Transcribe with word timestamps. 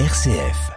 RCF. 0.00 0.72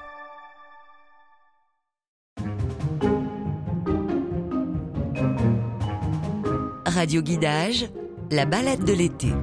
Radio 6.86 7.24
Guidage, 7.24 7.90
la 8.30 8.46
balade 8.46 8.84
de 8.84 8.94
l'été. 8.94 9.34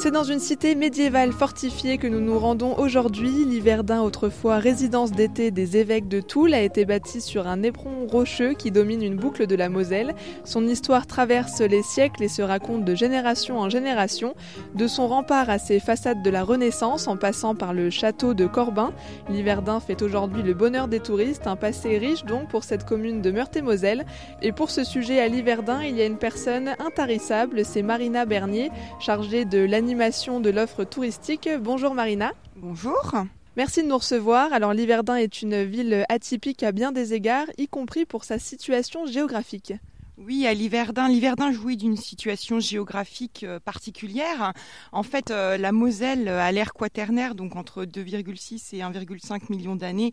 C'est 0.00 0.12
dans 0.12 0.22
une 0.22 0.38
cité 0.38 0.76
médiévale 0.76 1.32
fortifiée 1.32 1.98
que 1.98 2.06
nous 2.06 2.20
nous 2.20 2.38
rendons 2.38 2.78
aujourd'hui. 2.78 3.44
L'Hiverdin, 3.44 4.00
autrefois 4.00 4.58
résidence 4.58 5.10
d'été 5.10 5.50
des 5.50 5.76
évêques 5.76 6.06
de 6.06 6.20
Toul, 6.20 6.54
a 6.54 6.62
été 6.62 6.84
bâti 6.84 7.20
sur 7.20 7.48
un 7.48 7.64
éperon 7.64 8.06
rocheux 8.06 8.54
qui 8.54 8.70
domine 8.70 9.02
une 9.02 9.16
boucle 9.16 9.48
de 9.48 9.56
la 9.56 9.68
Moselle. 9.68 10.14
Son 10.44 10.68
histoire 10.68 11.08
traverse 11.08 11.60
les 11.62 11.82
siècles 11.82 12.22
et 12.22 12.28
se 12.28 12.42
raconte 12.42 12.84
de 12.84 12.94
génération 12.94 13.58
en 13.58 13.68
génération. 13.68 14.36
De 14.76 14.86
son 14.86 15.08
rempart 15.08 15.50
à 15.50 15.58
ses 15.58 15.80
façades 15.80 16.22
de 16.22 16.30
la 16.30 16.44
Renaissance, 16.44 17.08
en 17.08 17.16
passant 17.16 17.56
par 17.56 17.74
le 17.74 17.90
château 17.90 18.34
de 18.34 18.46
Corbin, 18.46 18.92
l'Hiverdin 19.28 19.80
fait 19.80 20.00
aujourd'hui 20.02 20.44
le 20.44 20.54
bonheur 20.54 20.86
des 20.86 21.00
touristes, 21.00 21.48
un 21.48 21.56
passé 21.56 21.98
riche 21.98 22.24
donc 22.24 22.48
pour 22.50 22.62
cette 22.62 22.86
commune 22.86 23.20
de 23.20 23.32
Meurthe-et-Moselle. 23.32 24.06
Et 24.42 24.52
pour 24.52 24.70
ce 24.70 24.84
sujet 24.84 25.18
à 25.18 25.26
l'Hiverdin, 25.26 25.82
il 25.82 25.96
y 25.96 26.02
a 26.02 26.06
une 26.06 26.18
personne 26.18 26.76
intarissable, 26.78 27.64
c'est 27.64 27.82
Marina 27.82 28.26
Bernier, 28.26 28.70
chargée 29.00 29.44
de 29.44 29.58
l'animation 29.58 29.87
de 29.88 30.50
l'offre 30.50 30.84
touristique. 30.84 31.48
Bonjour 31.60 31.94
Marina. 31.94 32.32
Bonjour. 32.56 33.14
Merci 33.56 33.82
de 33.82 33.88
nous 33.88 33.96
recevoir. 33.96 34.52
Alors 34.52 34.74
l'Hiverdin 34.74 35.16
est 35.16 35.40
une 35.40 35.64
ville 35.64 36.04
atypique 36.10 36.62
à 36.62 36.72
bien 36.72 36.92
des 36.92 37.14
égards, 37.14 37.46
y 37.56 37.68
compris 37.68 38.04
pour 38.04 38.24
sa 38.24 38.38
situation 38.38 39.06
géographique. 39.06 39.72
Oui, 40.20 40.48
à 40.48 40.52
l'Hiverdin. 40.52 41.08
L'Hiverdin 41.08 41.52
jouit 41.52 41.76
d'une 41.76 41.96
situation 41.96 42.58
géographique 42.58 43.44
euh, 43.44 43.60
particulière. 43.60 44.52
En 44.90 45.04
fait, 45.04 45.30
euh, 45.30 45.56
la 45.56 45.70
Moselle, 45.70 46.26
euh, 46.26 46.40
à 46.40 46.50
l'ère 46.50 46.72
quaternaire, 46.72 47.36
donc 47.36 47.54
entre 47.54 47.84
2,6 47.84 48.74
et 48.74 48.80
1,5 48.80 49.42
millions 49.48 49.76
d'années, 49.76 50.10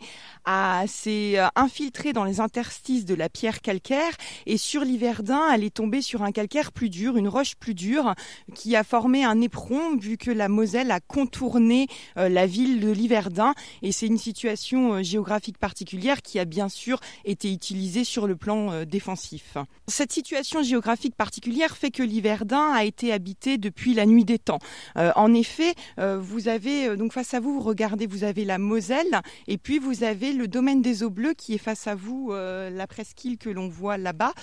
s'est 0.86 1.38
infiltrée 1.56 2.14
dans 2.14 2.24
les 2.24 2.40
interstices 2.40 3.06
de 3.06 3.16
la 3.16 3.30
pierre 3.30 3.62
calcaire. 3.62 4.14
Et 4.46 4.58
sur 4.58 4.84
l'Hiverdin, 4.84 5.42
elle 5.52 5.64
est 5.64 5.74
tombée 5.74 6.04
sur 6.04 6.22
un 6.22 6.32
calcaire 6.32 6.72
plus 6.72 6.92
dur, 6.92 7.18
une 7.18 7.28
roche 7.28 7.56
plus 7.56 7.74
dure, 7.74 8.14
qui 8.54 8.76
a 8.76 8.84
formé 8.84 9.24
un 9.24 9.42
éperon, 9.42 9.96
vu 9.98 10.18
que 10.18 10.30
la 10.30 10.50
Moselle 10.50 10.92
a 10.92 11.00
contourné 11.00 11.88
la 12.16 12.46
ville 12.46 12.80
de 12.80 12.92
l'Hiverdin. 12.92 13.56
Et 13.82 13.92
c'est 13.92 14.06
une 14.06 14.20
situation 14.20 15.02
géographique 15.02 15.58
particulière 15.58 16.22
qui 16.22 16.38
a 16.38 16.46
bien 16.46 16.70
sûr 16.70 17.00
été 17.26 17.52
utilisée 17.52 18.04
sur 18.04 18.28
le 18.28 18.36
plan 18.36 18.86
défensif. 18.86 19.58
Cette 19.96 20.12
situation 20.12 20.62
géographique 20.62 21.16
particulière 21.16 21.78
fait 21.78 21.90
que 21.90 22.04
l'Hiverdin 22.04 22.74
a 22.74 22.84
été 22.84 23.14
habité 23.14 23.58
depuis 23.58 23.94
la 23.94 24.06
nuit 24.06 24.26
des 24.26 24.38
temps. 24.38 24.60
Euh, 24.98 25.14
en 25.16 25.34
effet, 25.34 25.74
euh, 26.00 26.20
vous 26.20 26.50
avez 26.50 26.90
euh, 26.90 26.98
donc 26.98 27.14
face 27.14 27.34
à 27.34 27.40
vous, 27.40 27.54
vous 27.54 27.62
regardez, 27.62 28.06
vous 28.06 28.26
avez 28.26 28.44
la 28.44 28.58
Moselle 28.58 29.22
et 29.48 29.58
puis 29.58 29.80
vous 29.80 30.04
avez 30.04 30.34
le 30.34 30.50
domaine 30.50 30.82
des 30.82 31.02
eaux 31.02 31.10
bleues 31.10 31.34
qui 31.34 31.54
est 31.54 31.60
face 31.60 31.88
à 31.88 31.96
vous, 31.96 32.34
la 32.34 32.88
presqu'île 32.88 33.38
que 33.38 33.50
l'on 33.50 33.70
voit 33.70 33.98
là-bas, 33.98 34.34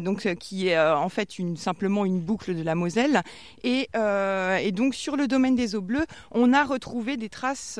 donc 0.00 0.34
qui 0.34 0.66
est 0.66 0.80
en 0.80 1.08
fait 1.10 1.38
une, 1.38 1.56
simplement 1.56 2.04
une 2.04 2.18
boucle 2.18 2.56
de 2.56 2.62
la 2.64 2.74
Moselle. 2.74 3.22
Et, 3.62 3.88
et, 3.94 4.72
donc 4.72 4.96
sur 4.96 5.16
le 5.16 5.28
domaine 5.28 5.54
des 5.54 5.76
eaux 5.76 5.80
bleues, 5.80 6.06
on 6.32 6.52
a 6.52 6.64
retrouvé 6.64 7.16
des 7.16 7.28
traces 7.28 7.78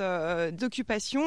d'occupation. 0.52 1.22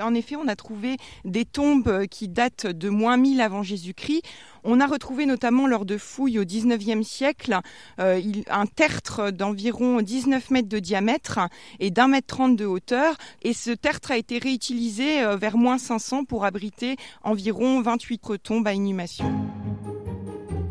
en 0.00 0.14
effet, 0.14 0.36
on 0.36 0.46
a 0.46 0.54
trouvé 0.54 0.96
des 1.24 1.44
tombes 1.44 2.06
qui 2.06 2.28
datent 2.28 2.66
de 2.66 2.88
moins 2.88 3.16
1000 3.16 3.40
avant 3.40 3.64
Jésus-Christ. 3.64 4.22
On 4.64 4.78
a 4.78 4.86
retrouvé 4.86 5.26
notamment 5.26 5.66
lors 5.66 5.84
de 5.84 5.98
fouilles 5.98 6.38
au 6.38 6.44
19e 6.44 7.02
siècle 7.02 7.58
euh, 7.98 8.20
un 8.48 8.66
tertre 8.66 9.30
d'environ 9.30 10.00
19 10.02 10.50
mètres 10.50 10.68
de 10.68 10.78
diamètre 10.78 11.40
et 11.80 11.90
d'un 11.90 12.06
mètre 12.06 12.28
30 12.28 12.56
de 12.56 12.64
hauteur. 12.64 13.16
Et 13.42 13.54
ce 13.54 13.72
tertre 13.72 14.12
a 14.12 14.16
été 14.16 14.38
réutilisé 14.38 15.22
euh, 15.22 15.36
vers 15.36 15.56
moins 15.56 15.78
500 15.78 16.24
pour 16.24 16.44
abriter 16.44 16.96
environ 17.24 17.82
28 17.82 18.40
tombes 18.40 18.66
à 18.68 18.72
inhumation. 18.72 19.32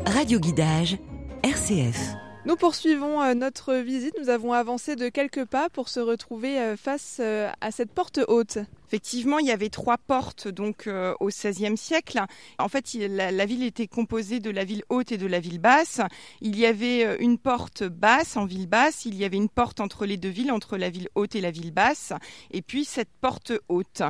Radio 0.06 0.40
Guidage, 0.40 0.96
RCF. 1.42 2.14
Nous 2.46 2.56
poursuivons 2.56 3.20
euh, 3.22 3.34
notre 3.34 3.74
visite. 3.74 4.14
Nous 4.18 4.30
avons 4.30 4.54
avancé 4.54 4.96
de 4.96 5.10
quelques 5.10 5.44
pas 5.44 5.68
pour 5.68 5.90
se 5.90 6.00
retrouver 6.00 6.76
face 6.78 7.20
à 7.20 7.70
cette 7.70 7.92
porte 7.92 8.20
haute. 8.26 8.58
Effectivement, 8.92 9.38
il 9.38 9.46
y 9.46 9.50
avait 9.50 9.70
trois 9.70 9.96
portes 9.96 10.48
donc 10.48 10.86
euh, 10.86 11.14
au 11.18 11.28
XVIe 11.28 11.78
siècle. 11.78 12.20
En 12.58 12.68
fait, 12.68 12.92
la, 12.92 13.46
ville 13.46 13.62
était 13.62 13.86
composée 13.86 14.38
de 14.38 14.50
la 14.50 14.64
ville 14.64 14.82
haute 14.90 15.12
et 15.12 15.16
de 15.16 15.26
la 15.26 15.40
ville 15.40 15.60
basse. 15.60 16.02
Il 16.42 16.58
y 16.58 16.66
avait 16.66 17.06
euh, 17.06 17.16
une 17.18 17.38
porte 17.38 17.84
basse 17.84 18.36
en 18.36 18.44
ville 18.44 18.66
basse. 18.66 19.06
Il 19.06 19.14
y 19.14 19.24
avait 19.24 19.38
une 19.38 19.48
porte 19.48 19.80
entre 19.80 20.04
les 20.04 20.18
deux 20.18 20.28
villes, 20.28 20.52
entre 20.52 20.76
la 20.76 20.90
ville 20.90 21.08
haute 21.14 21.34
et 21.34 21.40
la 21.40 21.50
ville 21.50 21.72
basse. 21.72 22.12
Et 22.50 22.60
puis 22.60 22.84
cette 22.84 23.08
porte 23.22 23.54
haute. 23.70 24.02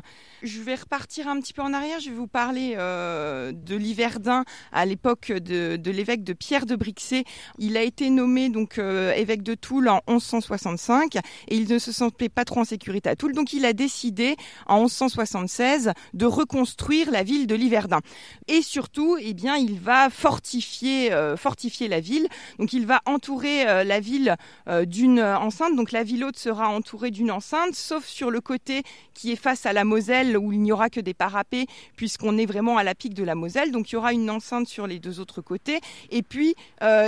Je 0.43 0.61
vais 0.61 0.75
repartir 0.75 1.29
un 1.29 1.39
petit 1.39 1.53
peu 1.53 1.63
en 1.63 1.75
arrière. 1.75 2.01
Je 2.01 2.11
vais 2.11 2.17
vous 2.17 2.27
parler 2.27 2.75
euh, 2.77 3.53
de 3.53 3.77
l'Hiverdin 3.77 4.45
à 4.73 4.85
l'époque 4.85 5.31
de, 5.31 5.79
l'évêque 5.93 6.25
de 6.25 6.33
Pierre 6.33 6.67
de 6.67 6.75
Brixé. 6.75 7.23
Il 7.57 7.77
a 7.77 7.83
été 7.83 8.11
nommé 8.11 8.49
donc 8.49 8.79
évêque 8.79 9.45
de 9.45 9.55
Toul 9.55 9.89
en 9.89 10.01
1165 10.09 11.15
et 11.15 11.21
il 11.51 11.73
ne 11.73 11.79
se 11.79 11.93
sentait 11.93 12.29
pas 12.29 12.45
trop 12.45 12.59
en 12.59 12.65
sécurité 12.65 13.11
à 13.11 13.15
Toul. 13.15 13.33
Donc 13.33 13.53
il 13.53 13.65
a 13.65 13.75
décidé 13.75 14.35
1176 14.75 15.93
de 16.15 16.27
reconstruire 16.27 17.11
la 17.11 17.23
ville 17.23 17.47
de 17.47 17.55
Liverdun. 17.55 18.01
Et 18.49 18.63
surtout, 18.63 19.17
eh 19.21 19.35
bien, 19.35 19.57
il 19.57 19.79
va 19.79 20.11
fortifier, 20.11 21.13
euh, 21.13 21.37
fortifier 21.37 21.89
la 21.89 22.01
ville. 22.01 22.29
Donc, 22.59 22.73
il 22.73 22.87
va 22.87 23.01
entourer 23.07 23.69
euh, 23.69 23.85
la 23.85 24.01
ville 24.01 24.37
euh, 24.69 24.85
d'une 24.85 25.21
enceinte. 25.21 25.77
Donc, 25.77 25.93
la 25.93 26.03
ville 26.03 26.25
haute 26.25 26.39
sera 26.39 26.69
entourée 26.69 27.11
d'une 27.11 27.31
enceinte, 27.31 27.75
sauf 27.75 28.05
sur 28.05 28.31
le 28.31 28.41
côté 28.41 28.83
qui 29.15 29.33
est 29.33 29.37
face 29.37 29.67
à 29.67 29.73
la 29.73 29.85
Moselle 29.85 30.37
où 30.37 30.53
il 30.53 30.61
n'y 30.61 30.73
aura 30.73 30.91
que 30.91 31.01
des 31.01 31.15
parapets 31.15 31.67
puisqu'on 31.97 32.39
est 32.39 32.47
vraiment 32.47 32.79
à 32.79 32.85
la 32.85 32.95
pique 32.95 33.15
de 33.15 33.25
la 33.25 33.35
Moselle. 33.35 33.73
Donc, 33.73 33.91
il 33.91 33.95
y 33.95 33.99
aura 33.99 34.13
une 34.13 34.31
enceinte 34.31 34.69
sur 34.69 34.87
les 34.87 34.99
deux 34.99 35.21
autres 35.21 35.41
côtés. 35.41 35.81
Et 36.11 36.23
puis, 36.23 36.55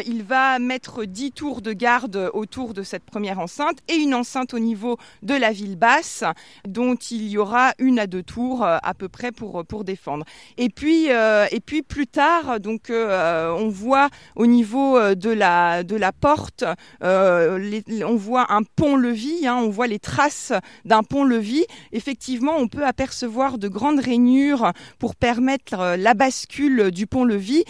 il 0.06 0.22
va 0.22 0.58
mettre 0.58 1.04
dix 1.04 1.32
tours 1.32 1.62
de 1.62 1.72
garde 1.72 2.31
autour 2.34 2.75
de 2.75 2.82
cette 2.82 3.04
première 3.04 3.38
enceinte 3.38 3.78
et 3.88 3.94
une 3.94 4.14
enceinte 4.14 4.54
au 4.54 4.58
niveau 4.58 4.98
de 5.22 5.34
la 5.34 5.50
ville 5.50 5.76
basse 5.76 6.25
dont 6.66 6.94
il 6.94 7.28
y 7.28 7.38
aura 7.38 7.53
une 7.78 7.98
à 7.98 8.06
deux 8.06 8.22
tours 8.22 8.65
euh, 8.65 8.78
à 8.82 8.94
peu 8.94 9.09
près 9.09 9.32
pour 9.32 9.65
pour 9.65 9.84
défendre. 9.84 10.25
Et 10.59 10.69
puis 10.69 11.10
euh, 11.10 11.47
et 11.50 11.60
puis 11.60 11.82
plus 11.82 12.06
tard, 12.06 12.60
donc 12.60 12.91
euh, 12.91 13.53
on 13.53 13.69
voit 13.69 14.09
au 14.37 14.47
niveau 14.47 15.15
de 15.15 15.31
la 15.31 15.82
de 15.82 15.97
la 15.97 16.12
porte, 16.12 16.64
on 17.00 18.16
voit 18.16 18.53
un 18.53 18.62
pont-levis, 18.62 19.47
hein, 19.47 19.56
on 19.56 19.70
voit 19.70 19.87
les 19.87 19.98
traces 19.98 20.53
d'un 20.84 21.03
pont-levis. 21.03 21.64
Effectivement, 21.93 22.56
on 22.56 22.69
peut 22.69 22.87
apercevoir 22.87 23.59
de 23.59 23.69
grandes 23.69 24.00
rainures 24.00 24.72
pour 24.98 25.16
permettre 25.16 25.97
la 25.97 26.14
bascule 26.14 26.91
du 26.91 27.06
pont-levis. 27.06 27.64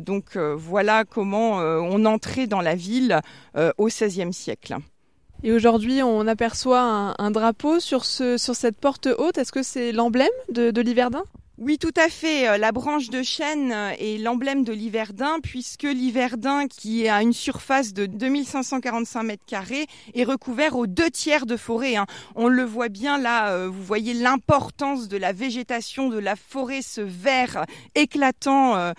donc 0.00 0.36
voilà 0.36 1.04
comment 1.04 1.58
on 1.58 2.04
entrait 2.04 2.46
dans 2.46 2.60
la 2.60 2.74
ville 2.74 3.20
au 3.78 3.86
XVIe 3.86 4.32
siècle. 4.32 4.76
Et 5.44 5.52
aujourd'hui, 5.52 6.02
on 6.02 6.26
aperçoit 6.26 7.14
un, 7.18 7.30
drapeau 7.32 7.80
sur, 7.80 8.04
ce, 8.04 8.36
sur 8.36 8.54
cette 8.54 8.76
porte 8.78 9.08
haute. 9.18 9.38
Est-ce 9.38 9.50
que 9.50 9.62
c'est 9.62 9.90
l'emblème 9.90 10.28
de, 10.50 10.70
de 10.70 10.82
oui, 11.58 11.78
tout 11.78 11.92
à 11.96 12.08
fait. 12.08 12.48
Euh, 12.48 12.58
la 12.58 12.72
branche 12.72 13.08
de 13.10 13.22
chêne 13.22 13.72
euh, 13.72 13.92
est 13.98 14.18
l'emblème 14.18 14.64
de 14.64 14.72
l'Hiverdin, 14.72 15.38
puisque 15.40 15.84
l'Hiverdin, 15.84 16.66
qui 16.66 17.08
a 17.08 17.22
une 17.22 17.34
surface 17.34 17.92
de 17.92 18.06
2545 18.06 19.22
mètres 19.22 19.44
carrés, 19.46 19.86
est 20.14 20.24
recouvert 20.24 20.76
aux 20.76 20.88
deux 20.88 21.10
tiers 21.10 21.46
de 21.46 21.56
forêt. 21.56 21.94
Hein. 21.94 22.06
On 22.34 22.48
le 22.48 22.64
voit 22.64 22.88
bien 22.88 23.18
là, 23.18 23.50
euh, 23.50 23.68
vous 23.68 23.84
voyez 23.84 24.14
l'importance 24.14 25.08
de 25.08 25.18
la 25.18 25.32
végétation, 25.32 26.08
de 26.08 26.18
la 26.18 26.36
forêt, 26.36 26.82
ce 26.82 27.02
vert 27.02 27.64
éclatant 27.94 28.92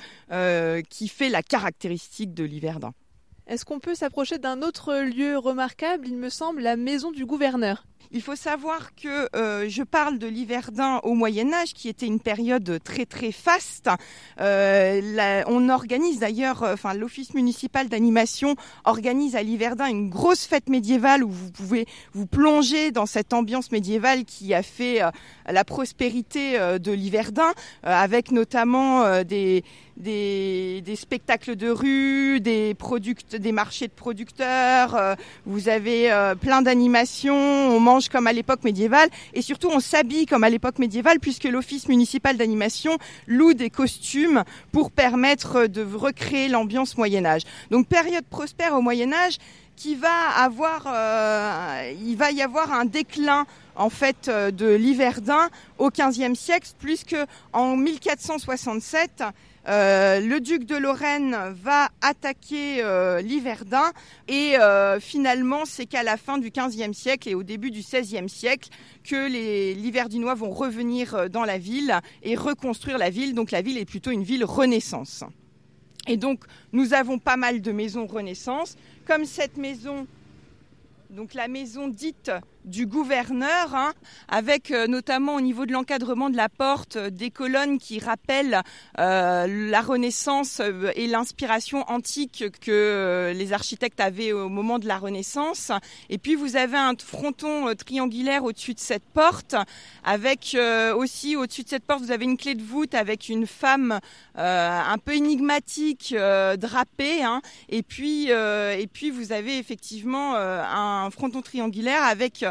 qui 0.90 1.08
fait 1.08 1.30
la 1.30 1.44
caractéristique 1.44 2.34
de 2.34 2.44
l'Hiverdin. 2.44 2.94
Est-ce 3.48 3.66
qu'on 3.66 3.80
peut 3.80 3.96
s'approcher 3.96 4.38
d'un 4.38 4.62
autre 4.62 4.96
lieu 4.96 5.38
remarquable, 5.38 6.08
il 6.08 6.16
me 6.16 6.30
semble, 6.30 6.62
la 6.62 6.78
maison 6.78 7.12
du 7.12 7.26
gouverneur 7.26 7.86
il 8.12 8.22
faut 8.22 8.36
savoir 8.36 8.96
que 8.96 9.30
euh, 9.36 9.66
je 9.68 9.84
parle 9.84 10.20
de 10.20 10.28
l'Hiverdin 10.28 11.00
au 11.04 11.14
Moyen 11.14 11.52
Âge, 11.54 11.74
qui 11.74 11.90
était 11.90 12.06
une 12.06 12.20
période 12.20 12.80
très 12.84 13.06
très 13.06 13.32
faste. 13.32 13.90
Euh, 14.40 15.44
on 15.48 15.70
organise 15.70 16.20
d'ailleurs, 16.20 16.64
euh, 16.64 16.74
enfin 16.74 16.94
l'office 16.94 17.34
municipal 17.34 17.90
d'animation 17.90 18.56
organise 18.86 19.36
à 19.36 19.44
l'Hiverdin 19.44 19.88
une 19.88 20.10
grosse 20.10 20.46
fête 20.46 20.70
médiévale 20.70 21.24
où 21.24 21.30
vous 21.30 21.52
pouvez 21.52 21.88
vous 22.14 22.26
plonger 22.26 22.92
dans 22.92 23.06
cette 23.06 23.34
ambiance 23.34 23.72
médiévale 23.72 24.26
qui 24.26 24.54
a 24.54 24.64
fait 24.64 25.02
la 25.48 25.64
prospérité 25.64 26.58
de 26.80 26.92
l'Hiverdin, 26.92 27.54
avec 27.84 28.32
notamment 28.32 29.24
des, 29.24 29.64
des, 29.98 30.96
spectacles 30.96 31.56
de 31.56 31.70
rue, 31.70 32.40
des, 32.40 32.76
des 33.32 33.52
marchés 33.52 33.88
de 33.88 33.94
producteurs. 33.94 35.16
vous 35.46 35.70
avez 35.70 36.34
plein 36.42 36.62
d'animations. 36.62 37.76
Comme 38.10 38.28
à 38.28 38.34
l'époque 38.34 38.64
médiévale 38.64 39.10
et 39.34 39.42
surtout 39.42 39.70
on 39.70 39.80
s'habille 39.80 40.26
comme 40.26 40.44
à 40.44 40.50
l'époque 40.50 40.80
médiévale 40.80 41.20
puisque 41.20 41.46
l'office 41.46 41.88
municipal 41.88 42.38
d'animation 42.38 42.98
loue 43.28 43.54
des 43.54 43.70
costumes 43.70 44.44
pour 44.72 44.92
permettre 44.92 45.68
de 45.68 45.84
recréer 45.84 46.48
l'ambiance 46.48 46.98
Moyen 46.98 47.26
Âge. 47.26 47.44
Donc 47.72 47.88
période 47.88 48.26
prospère 48.26 48.74
au 48.74 48.82
Moyen 48.82 49.14
Âge 49.14 49.38
qui 49.76 49.96
va 49.96 50.30
avoir, 50.38 50.88
il 52.02 52.16
va 52.16 52.32
y 52.32 52.42
avoir 52.42 52.72
un 52.72 52.86
déclin 52.86 53.46
en 53.76 53.90
fait 53.90 54.30
de 54.30 54.76
l'Hiverdin 54.76 55.50
au 55.80 55.90
XVe 55.90 56.36
siècle, 56.36 56.70
puisque 56.80 57.16
en 57.54 57.76
1467 57.76 59.24
euh, 59.68 60.20
le 60.20 60.42
duc 60.42 60.66
de 60.66 60.76
Lorraine 60.76 61.38
va 61.54 61.90
attaquer 62.02 62.84
euh, 62.84 63.22
et 64.28 64.58
euh, 64.60 65.00
finalement 65.00 65.64
c'est 65.66 65.86
qu'à 65.86 66.04
la 66.04 66.18
fin 66.18 66.38
du 66.38 66.52
XVe 66.52 66.92
siècle 66.92 67.30
et 67.30 67.36
au 67.36 67.44
début 67.44 67.72
du 67.72 67.80
XVIe 67.80 68.28
siècle 68.28 68.70
que 69.06 69.30
les 69.30 69.74
Liverdinois 69.74 70.34
vont 70.34 70.50
revenir 70.50 71.30
dans 71.30 71.46
la 71.46 71.58
ville 71.58 71.98
et 72.24 72.36
reconstruire 72.36 72.98
la 72.98 73.10
ville. 73.10 73.34
Donc 73.34 73.52
la 73.52 73.62
ville 73.62 73.78
est 73.78 73.86
plutôt 73.86 74.12
une 74.12 74.24
ville 74.24 74.44
renaissance. 74.44 75.24
Et 76.08 76.18
donc 76.18 76.44
nous 76.74 76.94
avons 76.94 77.18
pas 77.18 77.38
mal 77.38 77.62
de 77.62 77.72
maisons 77.72 78.06
renaissance, 78.06 78.76
comme 79.06 79.24
cette 79.24 79.56
maison, 79.56 80.08
donc 81.10 81.34
la 81.34 81.48
maison 81.48 81.88
dite 81.88 82.32
du 82.66 82.86
gouverneur, 82.86 83.76
hein, 83.76 83.94
avec 84.28 84.72
euh, 84.72 84.88
notamment 84.88 85.36
au 85.36 85.42
niveau 85.42 85.66
de 85.66 85.74
l'encadrement 85.74 86.30
de 86.30 86.38
la 86.38 86.50
porte 86.50 86.96
euh, 86.96 87.10
des 87.10 87.30
colonnes 87.30 87.78
qui 87.78 88.00
rappellent 88.00 88.62
euh, 89.00 89.70
la 89.70 89.82
Renaissance 89.82 90.62
et 90.96 91.08
l'inspiration 91.08 91.84
antique 91.90 92.46
que 92.62 93.34
les 93.36 93.54
architectes 93.54 94.00
avaient 94.00 94.32
au 94.32 94.50
moment 94.50 94.80
de 94.80 94.88
la 94.88 94.98
Renaissance. 94.98 95.72
Et 96.10 96.18
puis 96.18 96.36
vous 96.36 96.56
avez 96.56 96.78
un 96.78 96.94
fronton 96.98 97.74
triangulaire 97.76 98.44
au-dessus 98.44 98.74
de 98.74 98.80
cette 98.80 99.04
porte, 99.04 99.56
avec 100.04 100.58
aussi 100.96 101.36
au-dessus 101.36 101.64
de 101.64 101.70
cette 101.70 101.84
porte 101.84 102.02
vous 102.02 102.12
avez 102.12 102.26
une 102.26 102.38
clé 102.38 102.56
de 102.56 102.62
voûte 102.62 102.94
avec 102.96 103.30
une 103.30 103.48
femme 103.48 104.00
un 104.36 104.98
peu 105.04 105.16
énigmatique 105.16 106.16
drapée, 106.58 107.24
hein, 107.24 107.42
et 107.70 107.84
puis 107.84 108.30
et 108.30 108.88
puis 108.92 109.12
vous 109.12 109.32
avez 109.32 109.58
effectivement 109.58 110.36
un 110.36 111.10
fronton 111.12 111.42
triangulaire 111.42 112.04
avec 112.04 112.46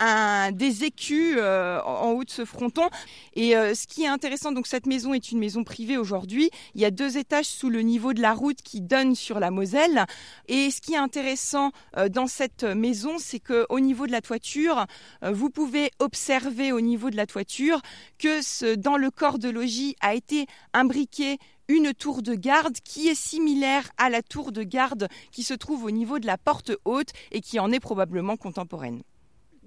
un, 0.00 0.52
des 0.52 0.84
écus 0.84 1.36
euh, 1.38 1.80
en 1.82 2.12
haut 2.12 2.24
de 2.24 2.30
ce 2.30 2.44
fronton. 2.44 2.88
Et 3.34 3.56
euh, 3.56 3.74
ce 3.74 3.86
qui 3.86 4.04
est 4.04 4.08
intéressant, 4.08 4.52
donc 4.52 4.66
cette 4.66 4.86
maison 4.86 5.14
est 5.14 5.30
une 5.30 5.38
maison 5.38 5.64
privée 5.64 5.96
aujourd'hui. 5.96 6.50
Il 6.74 6.80
y 6.80 6.84
a 6.84 6.90
deux 6.90 7.16
étages 7.16 7.46
sous 7.46 7.70
le 7.70 7.80
niveau 7.80 8.12
de 8.12 8.20
la 8.20 8.34
route 8.34 8.60
qui 8.62 8.80
donnent 8.80 9.14
sur 9.14 9.40
la 9.40 9.50
Moselle. 9.50 10.04
Et 10.48 10.70
ce 10.70 10.80
qui 10.80 10.94
est 10.94 10.98
intéressant 10.98 11.70
euh, 11.96 12.08
dans 12.08 12.26
cette 12.26 12.64
maison, 12.64 13.16
c'est 13.18 13.40
que 13.40 13.66
au 13.68 13.80
niveau 13.80 14.06
de 14.06 14.12
la 14.12 14.20
toiture, 14.20 14.86
vous 15.22 15.50
pouvez 15.50 15.90
observer 15.98 16.72
au 16.72 16.80
niveau 16.80 17.10
de 17.10 17.16
la 17.16 17.26
toiture 17.26 17.80
que 18.18 18.74
dans 18.76 18.96
le 18.96 19.10
corps 19.10 19.38
de 19.38 19.48
logis 19.48 19.96
a 20.00 20.14
été 20.14 20.46
imbriqué 20.72 21.38
une 21.68 21.94
tour 21.94 22.22
de 22.22 22.34
garde 22.34 22.76
qui 22.84 23.08
est 23.08 23.14
similaire 23.14 23.90
à 23.96 24.10
la 24.10 24.22
tour 24.22 24.52
de 24.52 24.62
garde 24.62 25.08
qui 25.30 25.42
se 25.42 25.54
trouve 25.54 25.84
au 25.84 25.90
niveau 25.90 26.18
de 26.18 26.26
la 26.26 26.38
porte 26.38 26.72
haute 26.84 27.10
et 27.32 27.40
qui 27.40 27.58
en 27.58 27.72
est 27.72 27.80
probablement 27.80 28.36
contemporaine. 28.36 29.02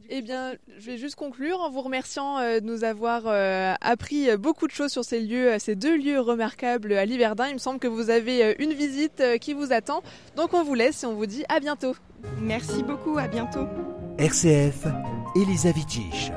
Eh 0.09 0.21
bien, 0.21 0.53
je 0.77 0.85
vais 0.91 0.97
juste 0.97 1.15
conclure 1.15 1.59
en 1.59 1.69
vous 1.69 1.81
remerciant 1.81 2.37
euh, 2.37 2.61
de 2.61 2.65
nous 2.65 2.85
avoir 2.85 3.23
euh, 3.25 3.73
appris 3.81 4.29
euh, 4.29 4.37
beaucoup 4.37 4.65
de 4.65 4.71
choses 4.71 4.91
sur 4.91 5.03
ces 5.03 5.19
lieux, 5.19 5.59
ces 5.59 5.75
deux 5.75 5.97
lieux 5.97 6.21
remarquables 6.21 6.93
à 6.93 7.03
Liverdun. 7.03 7.47
Il 7.47 7.55
me 7.55 7.59
semble 7.59 7.79
que 7.79 7.87
vous 7.87 8.09
avez 8.09 8.55
une 8.59 8.71
visite 8.71 9.21
qui 9.41 9.53
vous 9.53 9.73
attend. 9.73 10.01
Donc 10.37 10.53
on 10.53 10.63
vous 10.63 10.75
laisse 10.75 11.03
et 11.03 11.07
on 11.07 11.13
vous 11.13 11.25
dit 11.25 11.43
à 11.49 11.59
bientôt. 11.59 11.93
Merci 12.39 12.83
beaucoup, 12.83 13.17
à 13.17 13.27
bientôt. 13.27 13.67
RCF, 14.17 14.87
Elisa 15.35 15.71
Vitich. 15.71 16.31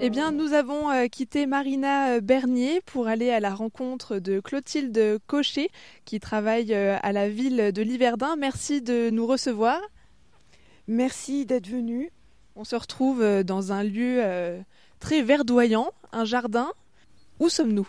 Eh 0.00 0.10
bien, 0.10 0.32
nous 0.32 0.52
avons 0.52 1.06
quitté 1.08 1.46
Marina 1.46 2.20
Bernier 2.20 2.80
pour 2.86 3.06
aller 3.06 3.30
à 3.30 3.38
la 3.38 3.54
rencontre 3.54 4.18
de 4.18 4.40
Clotilde 4.40 5.18
Cochet, 5.26 5.68
qui 6.06 6.20
travaille 6.20 6.74
à 6.74 7.12
la 7.12 7.28
ville 7.28 7.70
de 7.72 7.82
Liverdun. 7.82 8.36
Merci 8.36 8.80
de 8.82 9.10
nous 9.10 9.26
recevoir. 9.26 9.78
Merci 10.88 11.46
d'être 11.46 11.68
venu. 11.68 12.10
On 12.60 12.64
se 12.64 12.76
retrouve 12.76 13.22
euh, 13.22 13.42
dans 13.42 13.72
un 13.72 13.82
lieu 13.82 14.18
euh, 14.22 14.60
très 14.98 15.22
verdoyant, 15.22 15.92
un 16.12 16.26
jardin. 16.26 16.70
Où 17.38 17.48
sommes-nous? 17.48 17.88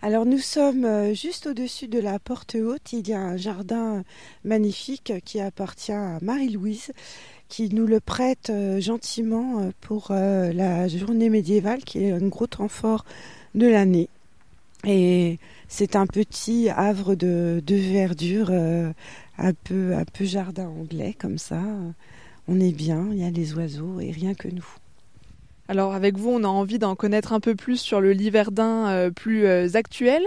Alors 0.00 0.24
nous 0.24 0.38
sommes 0.38 0.86
euh, 0.86 1.12
juste 1.12 1.46
au-dessus 1.46 1.88
de 1.88 1.98
la 1.98 2.18
porte 2.18 2.54
haute. 2.54 2.94
Il 2.94 3.06
y 3.06 3.12
a 3.12 3.20
un 3.20 3.36
jardin 3.36 4.04
magnifique 4.44 5.12
qui 5.26 5.40
appartient 5.40 5.92
à 5.92 6.16
Marie-Louise, 6.22 6.92
qui 7.50 7.68
nous 7.68 7.86
le 7.86 8.00
prête 8.00 8.50
gentiment 8.78 9.70
pour 9.82 10.06
la 10.10 10.88
journée 10.88 11.28
médiévale, 11.28 11.84
qui 11.84 12.04
est 12.04 12.12
un 12.12 12.28
gros 12.28 12.46
temps 12.46 12.68
de 13.54 13.66
l'année. 13.66 14.08
Et 14.86 15.38
c'est 15.68 15.96
un 15.96 16.06
petit 16.06 16.70
havre 16.70 17.14
de, 17.14 17.62
verdure, 17.68 18.52
un 18.52 18.94
un 19.38 19.52
peu 19.52 20.24
jardin 20.24 20.68
anglais 20.68 21.14
comme 21.18 21.36
ça 21.36 21.60
on 22.48 22.58
est 22.60 22.72
bien, 22.72 23.08
il 23.12 23.18
y 23.18 23.24
a 23.24 23.30
les 23.30 23.54
oiseaux 23.54 24.00
et 24.00 24.10
rien 24.10 24.34
que 24.34 24.48
nous. 24.48 24.66
Alors 25.68 25.94
avec 25.94 26.16
vous, 26.16 26.30
on 26.30 26.44
a 26.44 26.48
envie 26.48 26.78
d'en 26.78 26.96
connaître 26.96 27.34
un 27.34 27.40
peu 27.40 27.54
plus 27.54 27.78
sur 27.78 28.00
le 28.00 28.12
Liverdin 28.12 28.88
euh, 28.88 29.10
plus 29.10 29.44
euh, 29.44 29.68
actuel. 29.74 30.22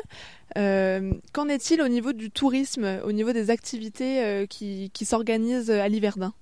Euh, 0.58 1.14
qu'en 1.34 1.48
est-il 1.48 1.82
au 1.82 1.88
niveau 1.88 2.14
du 2.14 2.30
tourisme, 2.30 3.00
au 3.06 3.12
niveau 3.12 3.34
des 3.34 3.50
activités 3.50 4.46
qui, 4.50 4.92
s'organisent 5.04 5.72
à 5.72 5.88
Liverdin 5.88 6.34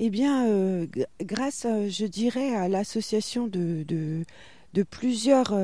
Eh 0.00 0.10
bien, 0.10 0.86
grâce, 1.20 1.66
je 1.66 2.06
dirais, 2.06 2.56
à 2.56 2.66
l'association 2.68 3.46
de, 3.46 3.84
de, 3.86 4.82
plusieurs 4.82 5.54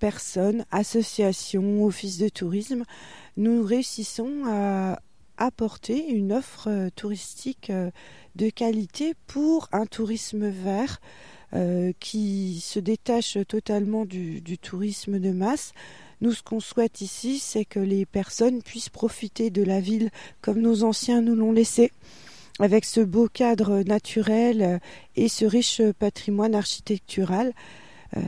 personnes, 0.00 0.64
associations, 0.72 1.84
offices 1.84 2.18
de 2.18 2.28
tourisme, 2.28 2.82
nous 3.36 3.62
réussissons 3.62 4.42
à 4.48 4.98
apporter 5.40 6.08
une 6.08 6.32
offre 6.32 6.90
touristique 6.94 7.72
de 8.36 8.50
qualité 8.50 9.14
pour 9.26 9.68
un 9.72 9.86
tourisme 9.86 10.48
vert 10.48 11.00
euh, 11.52 11.90
qui 11.98 12.60
se 12.62 12.78
détache 12.78 13.36
totalement 13.48 14.04
du, 14.04 14.40
tourisme 14.58 15.18
de 15.18 15.32
masse. 15.32 15.72
Nous, 16.20 16.32
ce 16.32 16.44
qu'on 16.44 16.60
souhaite 16.60 17.00
ici, 17.00 17.40
c'est 17.40 17.64
que 17.64 17.80
les 17.80 18.06
personnes 18.06 18.62
puissent 18.62 18.88
profiter 18.88 19.50
de 19.50 19.64
la 19.64 19.80
ville 19.80 20.10
comme 20.42 20.60
nos 20.60 20.84
anciens 20.84 21.22
nous 21.22 21.34
l'ont 21.34 21.50
laissé, 21.50 21.90
avec 22.60 22.84
ce 22.84 23.00
beau 23.00 23.26
cadre 23.26 23.82
naturel 23.82 24.78
et 25.16 25.28
ce 25.28 25.44
riche 25.44 25.82
patrimoine 25.98 26.54
architectural 26.54 27.52
euh, 28.16 28.20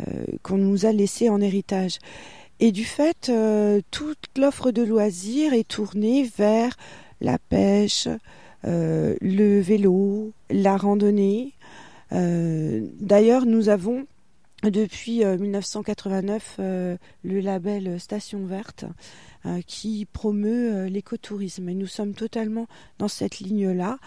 qu'on 0.42 0.58
nous 0.58 0.84
a 0.84 0.90
laissé 0.90 1.28
en 1.28 1.40
héritage. 1.40 1.98
Et 2.60 2.72
du 2.72 2.84
fait, 2.84 3.28
euh, 3.28 3.80
toute 3.90 4.28
l'offre 4.36 4.70
de 4.70 4.82
loisirs 4.82 5.52
est 5.52 5.66
tournée 5.66 6.30
vers 6.36 6.76
la 7.20 7.38
pêche, 7.38 8.08
euh, 8.64 9.16
le 9.20 9.60
vélo, 9.60 10.32
la 10.50 10.76
randonnée. 10.76 11.54
Euh, 12.12 12.86
d'ailleurs, 13.00 13.46
nous 13.46 13.68
avons 13.68 14.06
depuis 14.62 15.24
1989 15.24 16.56
euh, 16.60 16.96
le 17.24 17.40
label 17.40 17.98
Station 17.98 18.46
Verte 18.46 18.84
qui 19.66 20.06
promeut 20.06 20.86
l'écotourisme. 20.86 21.68
Et 21.68 21.74
nous 21.74 21.86
sommes 21.86 22.14
totalement 22.14 22.66
dans 22.98 23.08
cette 23.08 23.40
ligne-là. 23.40 23.98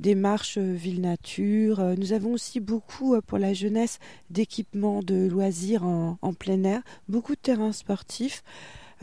des 0.00 0.14
marches 0.14 0.58
ville 0.58 1.00
nature. 1.00 1.94
nous 1.98 2.12
avons 2.12 2.32
aussi 2.32 2.60
beaucoup 2.60 3.20
pour 3.22 3.38
la 3.38 3.52
jeunesse 3.52 3.98
d'équipements 4.30 5.02
de 5.02 5.28
loisirs 5.28 5.84
en, 5.84 6.18
en, 6.22 6.32
plein 6.32 6.62
air, 6.64 6.82
beaucoup 7.08 7.34
de 7.34 7.40
terrains 7.40 7.72
sportifs. 7.72 8.42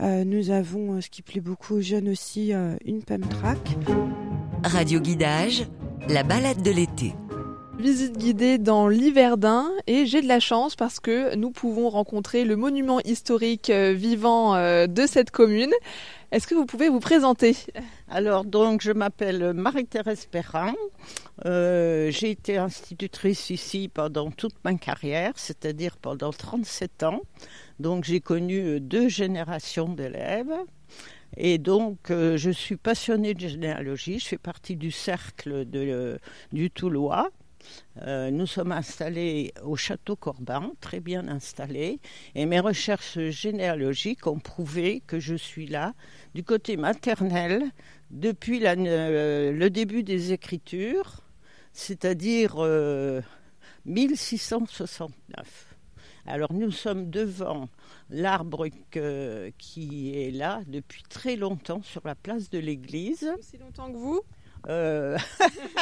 nous 0.00 0.50
avons, 0.50 1.00
ce 1.00 1.08
qui 1.08 1.22
plaît 1.22 1.40
beaucoup 1.40 1.74
aux 1.74 1.80
jeunes 1.80 2.08
aussi, 2.08 2.52
une 2.84 3.02
pump 3.02 3.28
track. 3.28 3.76
Radio 4.64 5.00
Guidage, 5.00 5.66
la 6.08 6.22
balade 6.22 6.62
de 6.62 6.70
l'été. 6.70 7.14
Visite 7.78 8.18
guidée 8.18 8.58
dans 8.58 8.86
l'Hiverdin 8.86 9.70
et 9.86 10.04
j'ai 10.04 10.20
de 10.20 10.28
la 10.28 10.40
chance 10.40 10.76
parce 10.76 11.00
que 11.00 11.34
nous 11.36 11.50
pouvons 11.50 11.88
rencontrer 11.88 12.44
le 12.44 12.54
monument 12.54 13.00
historique 13.00 13.70
euh, 13.70 13.92
vivant 13.92 14.54
euh, 14.54 14.86
de 14.86 15.06
cette 15.06 15.30
commune. 15.30 15.72
Est-ce 16.32 16.46
que 16.46 16.54
vous 16.54 16.66
pouvez 16.66 16.90
vous 16.90 17.00
présenter? 17.00 17.56
Alors 18.08 18.44
donc 18.44 18.82
je 18.82 18.92
m'appelle 18.92 19.54
Marie-Thérèse 19.54 20.26
Perrin. 20.26 20.74
Euh, 21.46 22.10
j'ai 22.10 22.30
été 22.30 22.58
institutrice 22.58 23.48
ici 23.48 23.88
pendant 23.92 24.30
toute 24.30 24.54
ma 24.64 24.74
carrière, 24.74 25.32
c'est-à-dire 25.36 25.96
pendant 25.96 26.30
37 26.30 27.02
ans. 27.04 27.22
Donc 27.80 28.04
j'ai 28.04 28.20
connu 28.20 28.80
deux 28.80 29.08
générations 29.08 29.88
d'élèves. 29.88 30.54
Et 31.38 31.56
donc, 31.56 32.08
je 32.10 32.50
suis 32.50 32.76
passionnée 32.76 33.32
de 33.32 33.40
généalogie. 33.40 34.18
Je 34.18 34.26
fais 34.26 34.36
partie 34.36 34.76
du 34.76 34.90
cercle 34.90 35.64
du 36.52 36.70
Toulois. 36.70 37.30
Euh, 38.02 38.30
nous 38.30 38.46
sommes 38.46 38.72
installés 38.72 39.52
au 39.62 39.76
château 39.76 40.16
Corbin, 40.16 40.72
très 40.80 41.00
bien 41.00 41.28
installés, 41.28 42.00
et 42.34 42.46
mes 42.46 42.60
recherches 42.60 43.18
généalogiques 43.30 44.26
ont 44.26 44.38
prouvé 44.38 45.02
que 45.06 45.20
je 45.20 45.34
suis 45.34 45.66
là 45.66 45.94
du 46.34 46.42
côté 46.44 46.76
maternel 46.76 47.64
depuis 48.10 48.60
euh, 48.64 49.52
le 49.52 49.70
début 49.70 50.02
des 50.02 50.32
écritures, 50.32 51.20
c'est-à-dire 51.72 52.56
1669. 53.86 55.68
Alors 56.26 56.52
nous 56.52 56.70
sommes 56.70 57.10
devant 57.10 57.68
l'arbre 58.08 58.68
qui 59.58 60.12
est 60.14 60.30
là 60.30 60.60
depuis 60.66 61.02
très 61.08 61.36
longtemps 61.36 61.82
sur 61.82 62.02
la 62.04 62.14
place 62.14 62.48
de 62.50 62.58
l'église. 62.58 63.32
Aussi 63.38 63.58
longtemps 63.58 63.90
que 63.90 63.96
vous? 63.96 64.22
Euh, 64.68 65.18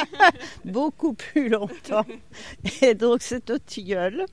beaucoup 0.65 1.13
plus 1.13 1.49
longtemps. 1.49 2.05
Et 2.81 2.93
donc 2.93 3.21
cet 3.21 3.65
tilleul, 3.65 4.25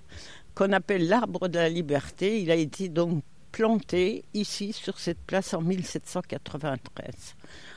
qu'on 0.55 0.73
appelle 0.73 1.09
l'arbre 1.09 1.49
de 1.49 1.59
la 1.59 1.69
liberté, 1.69 2.41
il 2.41 2.51
a 2.51 2.55
été 2.55 2.89
donc 2.89 3.23
planté 3.53 4.25
ici 4.35 4.73
sur 4.73 4.99
cette 4.99 5.21
place 5.21 5.55
en 5.55 5.63
1793. 5.63 7.37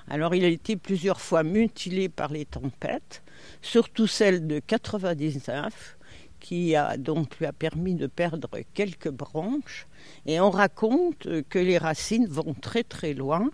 Alors 0.09 0.35
il 0.35 0.43
a 0.43 0.47
été 0.47 0.75
plusieurs 0.75 1.21
fois 1.21 1.43
mutilé 1.43 2.09
par 2.09 2.31
les 2.31 2.45
tempêtes, 2.45 3.23
surtout 3.61 4.07
celle 4.07 4.47
de 4.47 4.59
99 4.59 5.97
qui 6.41 6.75
a 6.75 6.97
donc 6.97 7.39
lui 7.39 7.45
a 7.45 7.53
permis 7.53 7.95
de 7.95 8.07
perdre 8.07 8.49
quelques 8.73 9.09
branches. 9.09 9.87
Et 10.25 10.41
on 10.41 10.49
raconte 10.49 11.43
que 11.47 11.59
les 11.59 11.77
racines 11.77 12.27
vont 12.27 12.53
très 12.53 12.83
très 12.83 13.13
loin, 13.13 13.49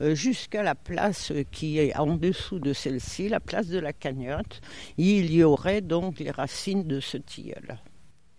euh, 0.00 0.14
jusqu'à 0.14 0.62
la 0.62 0.74
place 0.74 1.32
qui 1.50 1.78
est 1.78 1.96
en 1.96 2.16
dessous 2.16 2.58
de 2.58 2.74
celle-ci, 2.74 3.30
la 3.30 3.40
place 3.40 3.68
de 3.68 3.78
la 3.78 3.94
cagnotte. 3.94 4.60
Il 4.98 5.32
y 5.32 5.42
aurait 5.42 5.80
donc 5.80 6.18
les 6.18 6.30
racines 6.30 6.82
de 6.82 7.00
ce 7.00 7.16
tilleul. 7.16 7.78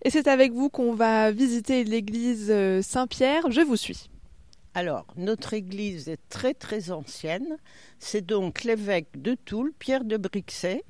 Et 0.04 0.10
c'est 0.10 0.28
avec 0.28 0.52
vous 0.52 0.70
qu'on 0.70 0.94
va 0.94 1.32
visiter 1.32 1.86
l'église 1.86 2.52
euh, 2.52 2.82
Saint-Pierre. 2.82 3.50
Je 3.50 3.62
vous 3.62 3.78
suis. 3.78 4.10
Alors, 4.76 5.06
notre 5.18 5.54
église 5.54 6.10
est 6.10 6.20
très 6.30 6.54
très 6.56 6.92
ancienne. 6.92 7.58
C'est 8.00 8.26
donc 8.26 8.64
l'évêque 8.64 9.22
de 9.22 9.36
Toul, 9.36 9.72
Pierre 9.78 10.04
de 10.04 10.18
Brixet, 10.18 10.84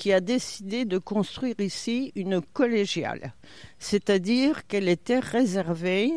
qui 0.00 0.14
a 0.14 0.20
décidé 0.20 0.86
de 0.86 0.96
construire 0.96 1.60
ici 1.60 2.10
une 2.16 2.40
collégiale, 2.40 3.34
c'est-à-dire 3.78 4.66
qu'elle 4.66 4.88
était 4.88 5.18
réservée 5.18 6.10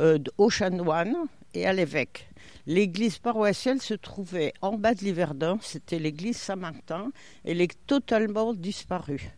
euh, 0.00 0.18
aux 0.38 0.50
chanoines 0.50 1.14
et 1.54 1.64
à 1.64 1.72
l'évêque. 1.72 2.28
L'église 2.66 3.20
paroissiale 3.20 3.80
se 3.80 3.94
trouvait 3.94 4.52
en 4.60 4.76
bas 4.76 4.94
de 4.94 5.04
l'Yverdun, 5.04 5.58
c'était 5.62 6.00
l'église 6.00 6.36
Saint-Martin, 6.36 7.12
elle 7.44 7.60
est 7.60 7.76
totalement 7.86 8.54
disparue. 8.54 9.30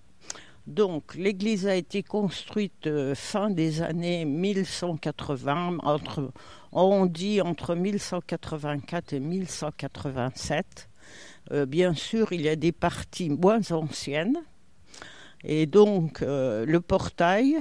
Donc 0.67 1.15
l'église 1.15 1.67
a 1.67 1.75
été 1.75 2.03
construite 2.03 2.87
euh, 2.87 3.15
fin 3.15 3.51
des 3.51 3.83
années 3.83 4.25
1180, 4.25 5.77
entre, 5.83 6.33
on 6.73 7.05
dit 7.05 7.43
entre 7.43 7.75
1184 7.75 9.13
et 9.13 9.21
1187. 9.21 10.89
Euh, 11.53 11.67
bien 11.67 11.95
sûr, 11.95 12.33
il 12.33 12.41
y 12.41 12.49
a 12.49 12.57
des 12.57 12.73
parties 12.73 13.31
moins 13.31 13.71
anciennes. 13.71 14.39
Et 15.45 15.67
donc, 15.67 16.23
euh, 16.23 16.65
le 16.65 16.81
portail 16.81 17.59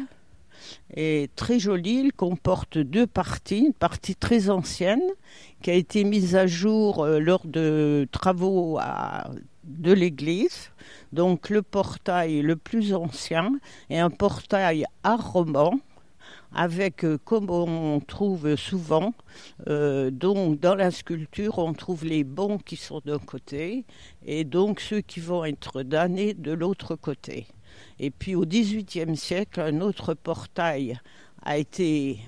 est 0.95 1.33
très 1.35 1.59
joli. 1.59 2.05
Il 2.05 2.13
comporte 2.13 2.77
deux 2.77 3.07
parties. 3.07 3.65
Une 3.65 3.73
partie 3.73 4.15
très 4.15 4.49
ancienne 4.49 5.03
qui 5.61 5.71
a 5.71 5.73
été 5.73 6.03
mise 6.05 6.35
à 6.35 6.47
jour 6.47 7.03
euh, 7.03 7.19
lors 7.19 7.45
de 7.45 8.07
travaux 8.11 8.79
de 9.65 9.91
l'église. 9.91 10.71
Donc, 11.11 11.49
le 11.49 11.61
portail 11.61 12.41
le 12.41 12.55
plus 12.55 12.93
ancien 12.93 13.51
et 13.89 13.99
un 13.99 14.09
portail 14.09 14.85
à 15.03 15.17
roman 15.17 15.73
avec, 16.53 17.03
euh, 17.03 17.17
comme 17.23 17.49
on 17.49 17.99
trouve 17.99 18.55
souvent, 18.55 19.13
euh, 19.67 20.11
donc 20.11 20.59
dans 20.59 20.75
la 20.75 20.91
sculpture, 20.91 21.59
on 21.59 21.73
trouve 21.73 22.05
les 22.05 22.23
bons 22.23 22.57
qui 22.57 22.75
sont 22.75 23.01
d'un 23.05 23.19
côté 23.19 23.85
et 24.25 24.43
donc 24.43 24.79
ceux 24.79 25.01
qui 25.01 25.19
vont 25.19 25.45
être 25.45 25.83
damnés 25.83 26.33
de 26.33 26.51
l'autre 26.51 26.95
côté. 26.95 27.47
Et 27.99 28.11
puis 28.11 28.35
au 28.35 28.45
XVIIIe 28.45 29.17
siècle, 29.17 29.59
un 29.61 29.81
autre 29.81 30.13
portail 30.13 30.99
a 31.43 31.57
été 31.57 32.19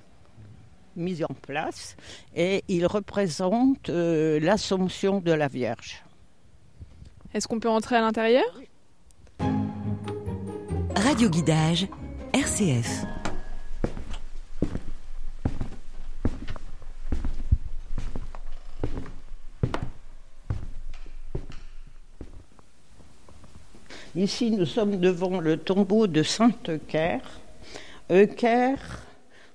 mis 0.96 1.24
en 1.24 1.34
place 1.34 1.96
et 2.36 2.64
il 2.68 2.86
représente 2.88 3.90
euh, 3.90 4.40
l'Assomption 4.40 5.20
de 5.20 5.32
la 5.32 5.48
Vierge. 5.48 6.04
Est-ce 7.34 7.48
qu'on 7.48 7.60
peut 7.60 7.70
entrer 7.70 7.98
à 7.98 8.02
l'intérieur? 8.02 8.46
Radio 10.96 11.30
Guidage, 11.30 11.88
RCF. 12.34 13.06
Ici, 24.16 24.50
nous 24.52 24.66
sommes 24.66 25.02
devant 25.02 25.42
le 25.42 25.58
tombeau 25.58 26.08
de 26.08 26.24
Saint-Eucaire. 26.24 27.42
Eucaire 28.10 29.04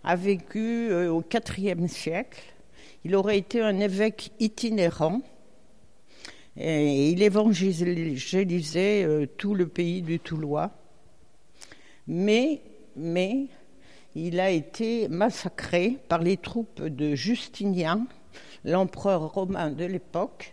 a 0.04 0.16
vécu 0.16 0.90
euh, 0.90 1.10
au 1.10 1.24
IVe 1.56 1.86
siècle. 1.86 2.42
Il 3.06 3.16
aurait 3.16 3.38
été 3.38 3.62
un 3.62 3.80
évêque 3.80 4.32
itinérant 4.38 5.22
et 6.58 7.08
il 7.08 7.22
évangélisait 7.22 9.02
euh, 9.02 9.24
tout 9.38 9.54
le 9.54 9.66
pays 9.66 10.02
du 10.02 10.20
Toulois. 10.20 10.72
Mais, 12.06 12.60
il 14.14 14.40
a 14.40 14.50
été 14.50 15.08
massacré 15.08 15.96
par 16.06 16.18
les 16.18 16.36
troupes 16.36 16.82
de 16.82 17.14
Justinien, 17.14 18.06
l'empereur 18.66 19.32
romain 19.32 19.70
de 19.70 19.86
l'époque, 19.86 20.52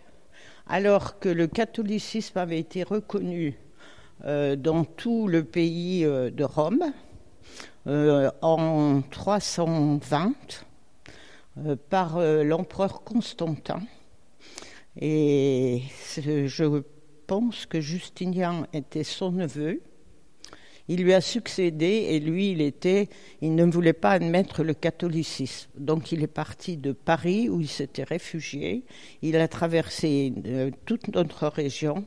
alors 0.66 1.18
que 1.18 1.28
le 1.28 1.46
catholicisme 1.46 2.38
avait 2.38 2.58
été 2.58 2.84
reconnu 2.84 3.58
dans 4.24 4.84
tout 4.84 5.28
le 5.28 5.44
pays 5.44 6.04
euh, 6.04 6.30
de 6.30 6.44
Rome 6.44 6.92
euh, 7.86 8.30
en 8.42 9.02
320 9.10 10.34
par 11.90 12.20
l'empereur 12.20 13.02
Constantin. 13.02 13.80
Et 15.00 15.82
je 16.16 16.82
pense 17.26 17.66
que 17.66 17.80
Justinien 17.80 18.66
était 18.72 19.02
son 19.02 19.32
neveu. 19.32 19.82
Il 20.88 21.02
lui 21.02 21.12
a 21.12 21.20
succédé 21.20 22.06
et 22.10 22.20
lui, 22.20 22.52
il 22.52 22.62
était, 22.62 23.08
il 23.42 23.54
ne 23.54 23.64
voulait 23.64 23.92
pas 23.92 24.12
admettre 24.12 24.64
le 24.64 24.72
catholicisme. 24.72 25.70
Donc 25.76 26.12
il 26.12 26.22
est 26.22 26.26
parti 26.26 26.78
de 26.78 26.92
Paris 26.92 27.50
où 27.50 27.60
il 27.60 27.68
s'était 27.68 28.04
réfugié. 28.04 28.84
Il 29.20 29.36
a 29.36 29.48
traversé 29.48 30.32
euh, 30.46 30.70
toute 30.86 31.08
notre 31.08 31.46
région 31.46 32.06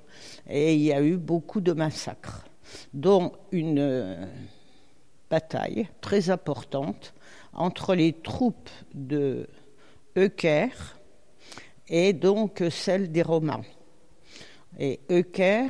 et 0.50 0.74
il 0.74 0.82
y 0.82 0.94
a 0.94 1.02
eu 1.04 1.18
beaucoup 1.18 1.62
de 1.62 1.74
massacres, 1.74 2.46
dont 2.94 3.34
une 3.52 3.80
euh, 3.80 4.26
bataille 5.30 5.88
très 6.02 6.32
importante 6.32 7.14
entre 7.54 7.94
les 7.94 8.14
troupes 8.14 8.70
de 8.96 9.48
Euker 10.18 10.70
et 11.88 12.14
donc 12.14 12.64
celle 12.72 13.12
des 13.12 13.22
Romains. 13.22 13.62
Et 14.80 15.02
Euker 15.12 15.68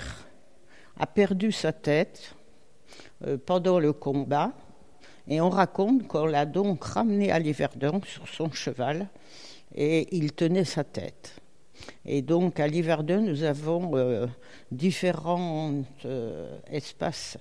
a 0.98 1.08
perdu 1.08 1.52
sa 1.52 1.74
tête 1.74 2.36
pendant 3.46 3.80
le 3.80 3.94
combat. 3.94 4.52
Et 5.28 5.40
on 5.40 5.50
raconte 5.50 6.08
qu'on 6.08 6.26
l'a 6.26 6.46
donc 6.46 6.84
ramené 6.84 7.32
à 7.32 7.40
Liverdun 7.40 8.02
sur 8.06 8.28
son 8.28 8.52
cheval 8.52 9.08
et 9.74 10.16
il 10.16 10.34
tenait 10.34 10.66
sa 10.66 10.84
tête. 10.84 11.36
Et 12.06 12.22
donc 12.22 12.60
à 12.60 12.68
Liverdun, 12.68 13.22
nous 13.22 13.44
avons 13.44 13.92
euh, 13.96 14.28
différents 14.72 15.84
euh, 16.06 16.58
espaces, 16.70 17.38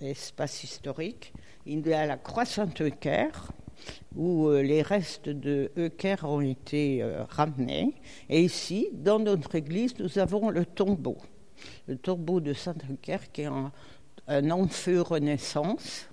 espaces 0.00 0.64
historiques. 0.64 1.32
Il 1.66 1.86
y 1.86 1.92
a 1.92 2.06
la 2.06 2.16
Croix 2.16 2.44
Saint-Eucaire, 2.44 3.52
où 4.16 4.50
les 4.50 4.82
restes 4.82 5.28
de 5.28 5.70
Eucaire 5.76 6.24
ont 6.24 6.40
été 6.40 7.04
ramenés. 7.30 7.94
Et 8.28 8.42
ici, 8.42 8.88
dans 8.92 9.18
notre 9.18 9.54
église, 9.54 9.98
nous 9.98 10.18
avons 10.18 10.50
le 10.50 10.64
tombeau 10.66 11.16
le 11.86 11.96
tombeau 11.96 12.40
de 12.40 12.52
Saint-Eucaire, 12.52 13.30
qui 13.32 13.42
est 13.42 13.46
un, 13.46 13.72
un 14.28 14.68
feu 14.68 15.00
Renaissance. 15.00 16.08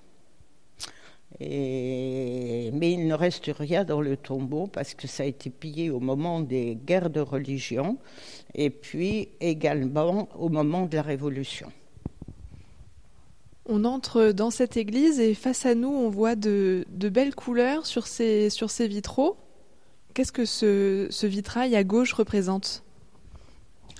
Mais 1.39 2.91
il 2.91 3.07
ne 3.07 3.13
reste 3.13 3.51
rien 3.55 3.85
dans 3.85 4.01
le 4.01 4.17
tombeau 4.17 4.67
parce 4.67 4.93
que 4.93 5.07
ça 5.07 5.23
a 5.23 5.25
été 5.25 5.49
pillé 5.49 5.89
au 5.89 5.99
moment 5.99 6.41
des 6.41 6.75
guerres 6.75 7.09
de 7.09 7.21
religion 7.21 7.97
et 8.55 8.69
puis 8.69 9.29
également 9.39 10.27
au 10.37 10.49
moment 10.49 10.85
de 10.85 10.95
la 10.95 11.01
Révolution. 11.01 11.71
On 13.67 13.85
entre 13.85 14.31
dans 14.31 14.49
cette 14.49 14.77
église 14.77 15.19
et 15.19 15.35
face 15.35 15.65
à 15.67 15.75
nous, 15.75 15.89
on 15.89 16.09
voit 16.09 16.35
de, 16.35 16.85
belles 16.89 17.35
couleurs 17.35 17.85
sur 17.85 18.07
ces, 18.07 18.49
vitraux. 18.87 19.37
Qu'est-ce 20.15 20.31
que 20.31 20.45
ce 20.45 21.25
vitrail 21.27 21.75
à 21.75 21.83
gauche 21.83 22.13
représente? 22.13 22.83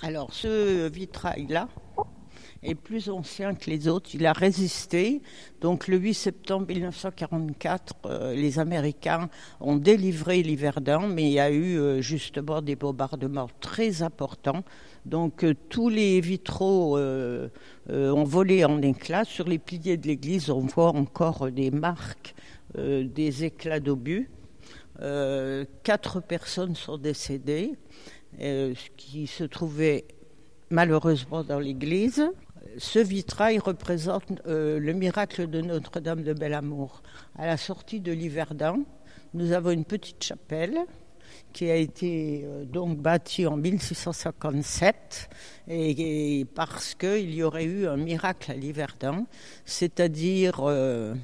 Alors, 0.02 0.32
ce 0.32 0.88
vitrail-là 0.88 1.68
est 2.62 2.74
plus 2.74 3.10
ancien 3.10 3.54
que 3.54 3.68
les 3.68 3.86
autres. 3.86 4.10
Il 4.14 4.24
a 4.24 4.32
résisté. 4.32 5.20
Donc, 5.60 5.88
le 5.88 5.98
8 5.98 6.14
septembre 6.14 6.66
1944, 6.68 7.94
euh, 8.06 8.34
les 8.34 8.58
Américains 8.58 9.28
ont 9.60 9.76
délivré 9.76 10.42
l'Hiverdun, 10.42 11.06
mais 11.08 11.24
il 11.24 11.32
y 11.32 11.40
a 11.40 11.50
eu 11.50 11.78
euh, 11.78 12.00
justement 12.00 12.62
des 12.62 12.76
bombardements 12.76 13.48
très 13.60 14.02
importants. 14.02 14.64
Donc, 15.04 15.44
euh, 15.44 15.54
tous 15.68 15.90
les 15.90 16.20
vitraux 16.20 16.98
ont 16.98 18.24
volé 18.24 18.64
en 18.64 18.80
éclats. 18.80 19.24
Sur 19.24 19.46
les 19.48 19.58
piliers 19.58 19.98
de 19.98 20.06
l'église, 20.06 20.48
on 20.48 20.60
voit 20.60 20.94
encore 20.94 21.50
des 21.50 21.70
marques 21.70 22.34
des 22.74 23.44
éclats 23.44 23.80
d'obus. 23.80 24.30
quatre 25.82 26.20
personnes 26.20 26.76
sont 26.76 26.98
décédées 26.98 27.74
euh, 28.40 28.74
qui 28.96 29.26
se 29.26 29.44
trouvait 29.44 30.04
malheureusement 30.70 31.42
dans 31.42 31.58
l'église. 31.58 32.24
Ce 32.78 32.98
vitrail 32.98 33.58
représente 33.58 34.24
euh, 34.46 34.78
le 34.78 34.92
miracle 34.92 35.48
de 35.48 35.60
Notre-Dame 35.60 36.22
de 36.22 36.32
Bel-Amour. 36.32 37.02
À 37.36 37.46
la 37.46 37.56
sortie 37.56 38.00
de 38.00 38.12
l'Yverdun, 38.12 38.84
nous 39.34 39.52
avons 39.52 39.70
une 39.70 39.84
petite 39.84 40.22
chapelle 40.22 40.78
qui 41.52 41.70
a 41.70 41.76
été 41.76 42.42
euh, 42.44 42.64
donc 42.64 42.98
bâtie 42.98 43.46
en 43.46 43.56
1657 43.56 45.30
et, 45.68 46.46
parce 46.54 46.94
qu'il 46.94 47.34
y 47.34 47.42
aurait 47.42 47.64
eu 47.64 47.86
un 47.86 47.96
miracle 47.96 48.52
à 48.52 48.54
l'Yverdun, 48.54 49.26
c'est-à-dire 49.64 50.60
euh, 50.60 51.14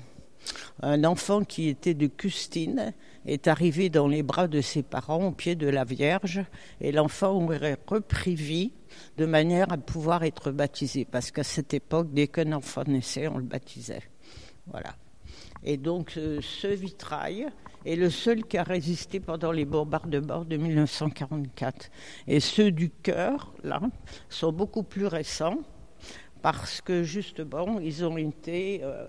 un 0.83 1.05
enfant 1.05 1.45
qui 1.45 1.69
était 1.69 1.95
de 1.95 2.07
Custine 2.07 2.93
est 3.27 3.49
arrivé 3.49 3.91
dans 3.91 4.09
les 4.09 4.23
bras 4.23 4.49
de 4.49 4.61
ses 4.61 4.83
parents 4.83 5.27
au 5.27 5.33
pied 5.33 5.55
de 5.55 5.69
la 5.69 5.85
Vierge 5.85 6.45
et 6.81 6.93
l'enfant 6.93 7.33
aurait 7.33 7.79
repris 7.87 8.35
vie 8.35 8.73
de 9.17 9.27
manière 9.27 9.73
à 9.73 9.77
pouvoir 9.77 10.25
être 10.25 10.53
baptisé 10.53 11.05
parce 11.05 11.31
qu'à 11.31 11.45
cette 11.45 11.75
époque, 11.75 12.09
dès 12.13 12.29
qu'un 12.29 12.53
enfant 12.53 12.85
naissait, 12.87 13.29
on 13.29 13.39
le 13.39 13.45
baptisait. 13.45 14.03
Voilà. 14.67 14.95
Et 15.65 15.77
donc 15.77 16.15
euh, 16.17 16.41
ce 16.41 16.69
vitrail 16.69 17.49
est 17.85 17.97
le 17.97 18.11
seul 18.11 18.45
qui 18.45 18.59
a 18.59 18.63
résisté 18.63 19.21
pendant 19.21 19.53
les 19.53 19.65
bombardements 19.65 20.45
de 20.45 20.57
1944. 20.57 21.91
Et 22.27 22.41
ceux 22.41 22.71
du 22.71 22.91
cœur, 22.91 23.53
là, 23.63 23.81
sont 24.29 24.53
beaucoup 24.53 24.83
plus 24.83 25.07
récents 25.07 25.59
parce 26.43 26.81
que 26.81 27.03
justement, 27.03 27.81
ils 27.81 28.05
ont 28.05 28.17
été, 28.17 28.81
euh, 28.83 29.07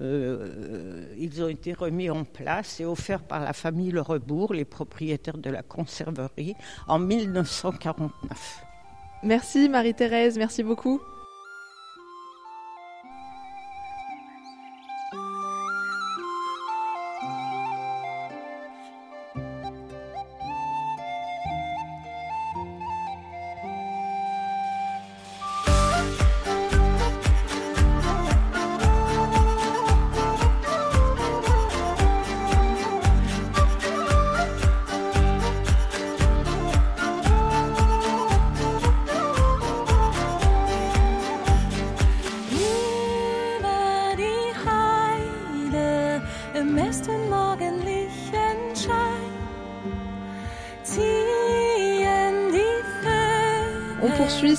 euh, 0.00 1.04
ils 1.18 1.42
ont 1.42 1.48
été 1.48 1.72
remis 1.72 2.10
en 2.10 2.24
place 2.24 2.80
et 2.80 2.84
offerts 2.84 3.22
par 3.22 3.40
la 3.40 3.52
famille 3.52 3.90
Le 3.90 4.00
Rebourg, 4.00 4.54
les 4.54 4.64
propriétaires 4.64 5.38
de 5.38 5.50
la 5.50 5.62
conserverie, 5.62 6.54
en 6.86 6.98
1949. 6.98 8.64
Merci 9.22 9.68
Marie-Thérèse, 9.68 10.38
merci 10.38 10.62
beaucoup. 10.62 11.00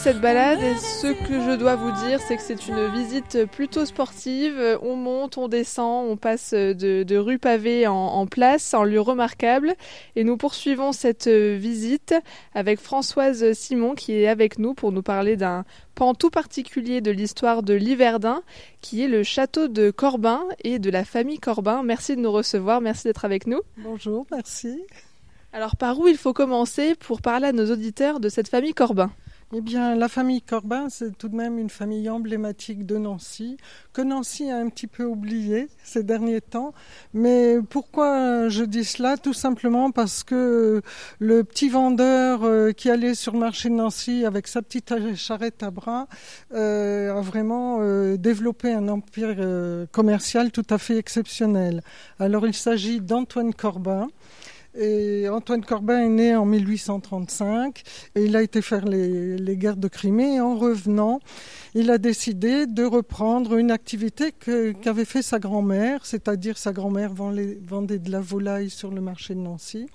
Cette 0.01 0.19
balade 0.19 0.63
et 0.63 0.77
ce 0.77 1.13
que 1.27 1.39
je 1.41 1.55
dois 1.55 1.75
vous 1.75 1.91
dire, 2.07 2.19
c'est 2.27 2.35
que 2.35 2.41
c'est 2.41 2.67
une 2.67 2.87
visite 2.87 3.45
plutôt 3.45 3.85
sportive. 3.85 4.79
On 4.81 4.95
monte, 4.95 5.37
on 5.37 5.47
descend, 5.47 6.09
on 6.09 6.17
passe 6.17 6.55
de, 6.55 7.03
de 7.03 7.17
rue 7.17 7.37
pavée 7.37 7.85
en, 7.85 7.93
en 7.93 8.25
place, 8.25 8.73
en 8.73 8.83
lieu 8.83 8.99
remarquable. 8.99 9.75
Et 10.15 10.23
nous 10.23 10.37
poursuivons 10.37 10.91
cette 10.91 11.27
visite 11.27 12.15
avec 12.55 12.79
Françoise 12.79 13.53
Simon 13.53 13.93
qui 13.93 14.13
est 14.13 14.27
avec 14.27 14.57
nous 14.57 14.73
pour 14.73 14.91
nous 14.91 15.03
parler 15.03 15.37
d'un 15.37 15.65
pan 15.93 16.15
tout 16.15 16.31
particulier 16.31 16.99
de 17.01 17.11
l'histoire 17.11 17.61
de 17.61 17.75
l'Yverdun, 17.75 18.41
qui 18.81 19.03
est 19.03 19.07
le 19.07 19.21
château 19.21 19.67
de 19.67 19.91
Corbin 19.91 20.41
et 20.63 20.79
de 20.79 20.89
la 20.89 21.05
famille 21.05 21.39
Corbin. 21.39 21.83
Merci 21.83 22.15
de 22.15 22.21
nous 22.21 22.31
recevoir, 22.31 22.81
merci 22.81 23.03
d'être 23.03 23.23
avec 23.23 23.45
nous. 23.45 23.61
Bonjour, 23.77 24.25
merci. 24.31 24.83
Alors 25.53 25.75
par 25.75 25.99
où 25.99 26.07
il 26.07 26.17
faut 26.17 26.33
commencer 26.33 26.95
pour 26.95 27.21
parler 27.21 27.49
à 27.49 27.51
nos 27.51 27.71
auditeurs 27.71 28.19
de 28.19 28.29
cette 28.29 28.47
famille 28.47 28.73
Corbin? 28.73 29.11
Eh 29.53 29.59
bien, 29.59 29.95
la 29.95 30.07
famille 30.07 30.41
Corbin, 30.41 30.87
c'est 30.87 31.17
tout 31.17 31.27
de 31.27 31.35
même 31.35 31.59
une 31.59 31.69
famille 31.69 32.09
emblématique 32.09 32.85
de 32.85 32.97
Nancy, 32.97 33.57
que 33.91 34.01
Nancy 34.01 34.49
a 34.49 34.55
un 34.55 34.69
petit 34.69 34.87
peu 34.87 35.03
oubliée 35.03 35.67
ces 35.83 36.03
derniers 36.03 36.39
temps. 36.39 36.73
Mais 37.13 37.57
pourquoi 37.69 38.47
je 38.47 38.63
dis 38.63 38.85
cela? 38.85 39.17
Tout 39.17 39.33
simplement 39.33 39.91
parce 39.91 40.23
que 40.23 40.81
le 41.19 41.43
petit 41.43 41.67
vendeur 41.67 42.45
euh, 42.45 42.71
qui 42.71 42.89
allait 42.89 43.13
sur 43.13 43.33
le 43.33 43.39
marché 43.39 43.67
de 43.67 43.73
Nancy 43.73 44.23
avec 44.23 44.47
sa 44.47 44.61
petite 44.61 44.93
charrette 45.15 45.63
à 45.63 45.69
bras 45.69 46.07
euh, 46.53 47.13
a 47.13 47.19
vraiment 47.19 47.79
euh, 47.81 48.15
développé 48.15 48.71
un 48.71 48.87
empire 48.87 49.35
commercial 49.91 50.51
tout 50.51 50.67
à 50.69 50.77
fait 50.77 50.95
exceptionnel. 50.95 51.83
Alors, 52.19 52.47
il 52.47 52.53
s'agit 52.53 53.01
d'Antoine 53.01 53.53
Corbin. 53.53 54.07
Et 54.73 55.27
Antoine 55.27 55.65
Corbin 55.65 55.99
est 55.99 56.09
né 56.09 56.35
en 56.35 56.45
1835 56.45 57.83
et 58.15 58.23
il 58.23 58.35
a 58.37 58.41
été 58.41 58.61
faire 58.61 58.85
les, 58.85 59.57
guerres 59.57 59.75
de 59.75 59.89
Crimée. 59.89 60.39
En 60.39 60.55
revenant, 60.55 61.19
il 61.75 61.91
a 61.91 61.97
décidé 61.97 62.67
de 62.67 62.85
reprendre 62.85 63.57
une 63.57 63.71
activité 63.71 64.31
qu'avait 64.31 65.05
fait 65.05 65.21
sa 65.21 65.39
grand-mère, 65.39 66.05
c'est-à-dire 66.05 66.57
sa 66.57 66.71
grand-mère 66.71 67.13
vendait, 67.13 67.59
vendait 67.61 67.99
de 67.99 68.11
la 68.11 68.21
volaille 68.21 68.69
sur 68.69 68.91
le 68.91 69.01
marché 69.01 69.35
de 69.35 69.39
Nancy. 69.39 69.87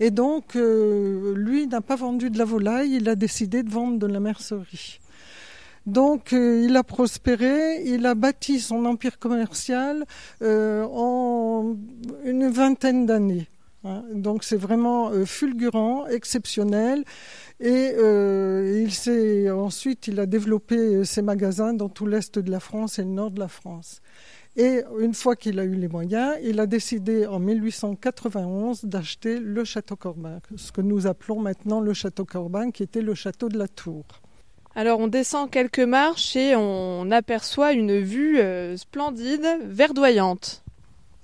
Et 0.00 0.10
donc, 0.10 0.56
euh, 0.56 1.34
lui 1.36 1.68
n'a 1.68 1.80
pas 1.80 1.94
vendu 1.94 2.30
de 2.30 2.38
la 2.38 2.44
volaille, 2.44 2.96
il 2.96 3.08
a 3.08 3.14
décidé 3.14 3.62
de 3.62 3.70
vendre 3.70 3.98
de 3.98 4.06
la 4.06 4.18
mercerie. 4.18 4.98
Donc, 5.86 6.32
euh, 6.32 6.64
il 6.64 6.76
a 6.76 6.84
prospéré, 6.84 7.82
il 7.84 8.06
a 8.06 8.14
bâti 8.14 8.60
son 8.60 8.84
empire 8.84 9.18
commercial 9.18 10.04
euh, 10.42 10.84
en 10.92 11.76
une 12.24 12.48
vingtaine 12.48 13.04
d'années. 13.06 13.48
hein. 13.84 14.04
Donc, 14.14 14.44
c'est 14.44 14.56
vraiment 14.56 15.10
euh, 15.10 15.24
fulgurant, 15.24 16.06
exceptionnel. 16.06 17.04
Et 17.60 17.94
il 18.82 18.92
s'est 18.92 19.48
ensuite, 19.50 20.08
il 20.08 20.18
a 20.18 20.26
développé 20.26 21.04
ses 21.04 21.22
magasins 21.22 21.72
dans 21.72 21.88
tout 21.88 22.06
l'est 22.06 22.36
de 22.36 22.50
la 22.50 22.58
France 22.58 22.98
et 22.98 23.02
le 23.02 23.10
nord 23.10 23.30
de 23.30 23.38
la 23.38 23.46
France. 23.46 24.00
Et 24.56 24.82
une 25.00 25.14
fois 25.14 25.36
qu'il 25.36 25.60
a 25.60 25.64
eu 25.64 25.74
les 25.76 25.88
moyens, 25.88 26.34
il 26.42 26.58
a 26.58 26.66
décidé 26.66 27.24
en 27.26 27.38
1891 27.38 28.84
d'acheter 28.84 29.38
le 29.38 29.64
château 29.64 29.94
Corbin, 29.96 30.40
ce 30.56 30.72
que 30.72 30.80
nous 30.80 31.06
appelons 31.06 31.40
maintenant 31.40 31.80
le 31.80 31.94
château 31.94 32.24
Corbin, 32.24 32.70
qui 32.72 32.82
était 32.82 33.00
le 33.00 33.14
château 33.14 33.48
de 33.48 33.56
la 33.56 33.68
Tour. 33.68 34.04
Alors 34.74 35.00
on 35.00 35.06
descend 35.06 35.50
quelques 35.50 35.80
marches 35.80 36.34
et 36.34 36.56
on 36.56 37.10
aperçoit 37.10 37.72
une 37.72 38.00
vue 38.00 38.38
euh, 38.38 38.76
splendide, 38.78 39.46
verdoyante. 39.64 40.62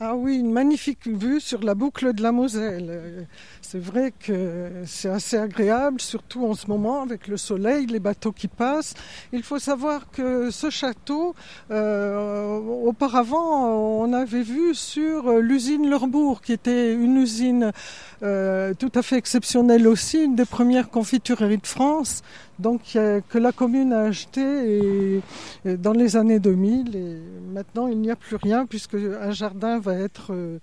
Ah 0.00 0.14
oui, 0.14 0.38
une 0.38 0.52
magnifique 0.52 1.08
vue 1.08 1.40
sur 1.40 1.60
la 1.64 1.74
boucle 1.74 2.12
de 2.12 2.22
la 2.22 2.30
Moselle. 2.30 3.26
C'est 3.62 3.80
vrai 3.80 4.12
que 4.16 4.70
c'est 4.86 5.08
assez 5.08 5.36
agréable, 5.36 6.00
surtout 6.00 6.46
en 6.46 6.54
ce 6.54 6.68
moment 6.68 7.02
avec 7.02 7.26
le 7.26 7.36
soleil, 7.36 7.86
les 7.86 7.98
bateaux 7.98 8.30
qui 8.30 8.46
passent. 8.46 8.94
Il 9.32 9.42
faut 9.42 9.58
savoir 9.58 10.08
que 10.12 10.52
ce 10.52 10.70
château, 10.70 11.34
euh, 11.72 12.58
auparavant, 12.58 13.74
on 14.00 14.12
avait 14.12 14.42
vu 14.42 14.72
sur 14.72 15.30
euh, 15.30 15.40
l'usine 15.40 15.90
Lerbourg, 15.90 16.42
qui 16.42 16.52
était 16.52 16.94
une 16.94 17.16
usine 17.16 17.72
euh, 18.22 18.74
tout 18.74 18.90
à 18.94 19.02
fait 19.02 19.16
exceptionnelle 19.16 19.86
aussi, 19.86 20.24
une 20.24 20.34
des 20.34 20.44
premières 20.44 20.90
confitureries 20.90 21.58
de 21.58 21.66
France, 21.66 22.22
donc 22.58 22.80
que 22.92 23.38
la 23.38 23.52
commune 23.52 23.92
a 23.92 24.00
acheté 24.00 24.40
et, 24.40 25.22
et 25.64 25.76
dans 25.76 25.92
les 25.92 26.16
années 26.16 26.40
2000. 26.40 26.96
Et 26.96 27.18
maintenant, 27.52 27.86
il 27.86 28.00
n'y 28.00 28.10
a 28.10 28.16
plus 28.16 28.36
rien 28.36 28.66
puisque 28.66 28.94
un 28.94 29.30
jardin 29.30 29.78
va 29.78 29.94
être 29.94 30.32
euh, 30.32 30.58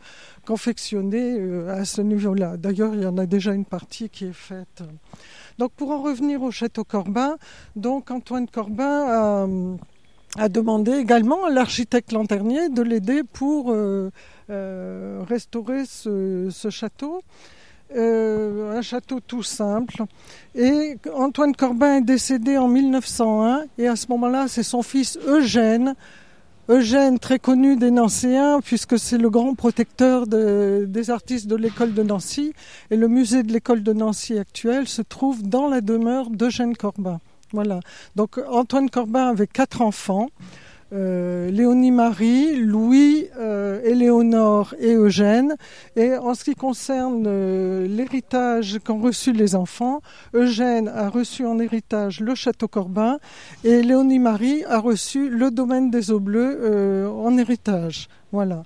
confectionné 0.45 1.37
euh, 1.39 1.69
à 1.69 1.85
ce 1.85 2.01
niveau-là. 2.01 2.57
D'ailleurs, 2.57 2.93
il 2.93 3.03
y 3.03 3.05
en 3.05 3.17
a 3.17 3.25
déjà 3.25 3.53
une 3.53 3.65
partie 3.65 4.09
qui 4.09 4.25
est 4.25 4.33
faite. 4.33 4.83
Donc, 5.57 5.71
pour 5.71 5.91
en 5.91 6.01
revenir 6.01 6.41
au 6.41 6.51
château 6.51 6.83
Corbin, 6.83 7.37
donc 7.75 8.11
Antoine 8.11 8.47
Corbin 8.47 9.05
a, 9.07 9.47
a 10.38 10.50
demandé 10.50 10.91
également 10.93 11.45
à 11.45 11.50
l'architecte 11.50 12.12
Lanternier 12.12 12.69
de 12.69 12.82
l'aider 12.82 13.21
pour 13.24 13.71
euh, 13.71 14.12
euh, 14.50 15.21
restaurer 15.28 15.84
ce, 15.86 16.50
château. 16.69 17.21
Euh, 17.95 18.78
un 18.78 18.82
château 18.82 19.19
tout 19.19 19.43
simple. 19.43 20.04
Et 20.56 20.98
Antoine 21.13 21.56
Corbin 21.56 21.98
est 21.98 22.02
décédé 22.02 22.58
en 22.58 22.67
1901 22.67 23.63
et 23.78 23.88
à 23.88 23.95
ce 23.95 24.08
moment-là, 24.10 24.48
c'est 24.48 24.63
son 24.63 24.82
fils 24.82 25.17
Eugène, 25.28 25.95
Eugène 26.67 27.19
très 27.19 27.38
connu 27.38 27.78
des 27.78 27.91
Nancéens 27.91 28.60
puisque 28.62 28.98
c'est 28.98 29.19
le 29.19 29.30
grand 29.30 29.54
protecteur 29.54 30.26
de- 30.26 30.86
des 30.89 31.12
artistes 31.12 31.48
de 31.48 31.56
l'école 31.56 31.93
de 31.93 32.02
Nancy 32.04 32.54
et 32.89 32.98
le 32.98 33.08
musée 33.08 33.43
de 33.43 33.54
l'école 33.54 33.84
de 33.84 33.93
Nancy 33.93 34.38
actuel 34.39 34.88
se 34.88 35.04
trouve 35.04 35.43
dans 35.43 35.69
la 35.69 35.80
demeure 35.80 36.32
d'Eugène 36.32 36.76
Corbin. 36.76 37.19
Voilà. 37.51 37.79
Donc 38.15 38.39
Antoine 38.49 38.89
Corbin 38.89 39.29
avait 39.29 39.47
quatre 39.47 39.81
enfants. 39.81 40.27
euh, 40.93 41.49
Léonie 41.49 41.91
Marie, 41.91 42.55
Louis, 42.55 43.27
euh, 43.38 43.81
Éléonore 43.84 44.75
et 44.79 44.93
Eugène. 44.93 45.55
Et 45.95 46.15
en 46.15 46.34
ce 46.36 46.43
qui 46.43 46.55
concerne 46.55 47.25
euh, 47.27 47.88
l'héritage 47.88 48.79
qu'ont 48.86 48.99
reçu 48.99 49.31
les 49.34 49.55
enfants, 49.55 50.01
Eugène 50.34 50.88
a 50.88 51.10
reçu 51.10 51.45
en 51.45 51.60
héritage 51.60 52.19
le 52.19 52.36
château 52.36 52.67
Corbin 52.67 53.17
et 53.63 53.81
Léonie 53.81 54.19
Marie 54.19 54.63
a 54.65 54.79
reçu 54.79 55.29
le 55.29 55.51
domaine 55.51 55.89
des 55.89 56.12
eaux 56.12 56.19
bleues 56.19 57.10
en 57.10 57.38
héritage. 57.38 58.08
Voilà. 58.31 58.63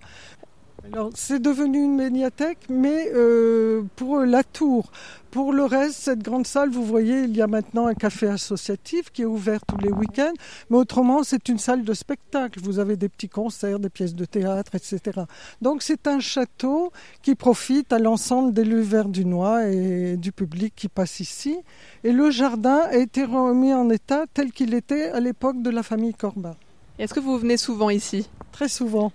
Alors, 0.92 1.12
c'est 1.14 1.40
devenu 1.40 1.84
une 1.84 1.96
médiathèque, 1.96 2.58
mais 2.68 3.12
euh, 3.14 3.84
pour 3.96 4.22
la 4.22 4.44
tour. 4.44 4.92
Pour 5.30 5.54
le 5.54 5.64
reste, 5.64 5.94
cette 5.94 6.24
grande 6.24 6.48
salle, 6.48 6.72
vous 6.72 6.84
voyez, 6.84 7.22
il 7.22 7.38
y 7.38 7.44
a 7.44 7.48
maintenant 7.48 7.86
un 7.86 7.94
café 7.94 8.26
associatif 8.26 9.12
qui 9.12 9.22
est 9.22 9.26
ouvert 9.26 9.60
tous 9.68 9.78
les 9.78 9.92
week-ends, 9.92 10.34
mais 10.72 10.78
autrement, 10.78 11.22
c'est 11.22 11.48
une 11.48 11.60
salle 11.60 11.84
de 11.84 11.94
spectacle. 11.94 12.60
Vous 12.64 12.80
avez 12.80 12.96
des 12.96 13.08
petits 13.08 13.30
concerts, 13.30 13.78
des 13.78 13.90
pièces 13.90 14.16
de 14.16 14.26
théâtre, 14.26 14.74
etc. 14.74 15.22
Donc, 15.62 15.84
c'est 15.84 16.08
un 16.08 16.20
château 16.20 16.92
qui 17.22 17.36
profite 17.36 17.94
à 17.94 18.00
l'ensemble 18.00 18.52
des 18.52 18.64
lieux 18.64 18.82
verdunois 18.82 19.68
et 19.68 20.18
du 20.18 20.32
public 20.32 20.74
qui 20.76 20.88
passe 20.88 21.20
ici. 21.20 21.60
Et 22.04 22.12
le 22.12 22.32
jardin 22.32 22.82
a 22.90 22.96
été 22.96 23.26
remis 23.26 23.74
en 23.74 23.92
état 23.92 24.26
tel 24.34 24.52
qu'il 24.52 24.74
était 24.74 25.10
à 25.10 25.20
l'époque 25.20 25.62
de 25.62 25.70
la 25.70 25.84
famille 25.84 26.16
Corbin. 26.16 26.56
Est-ce 26.98 27.14
que 27.14 27.20
vous 27.20 27.38
venez 27.38 27.58
souvent 27.58 27.92
ici? 27.92 28.28
Très 28.52 28.68
souvent. 28.68 29.12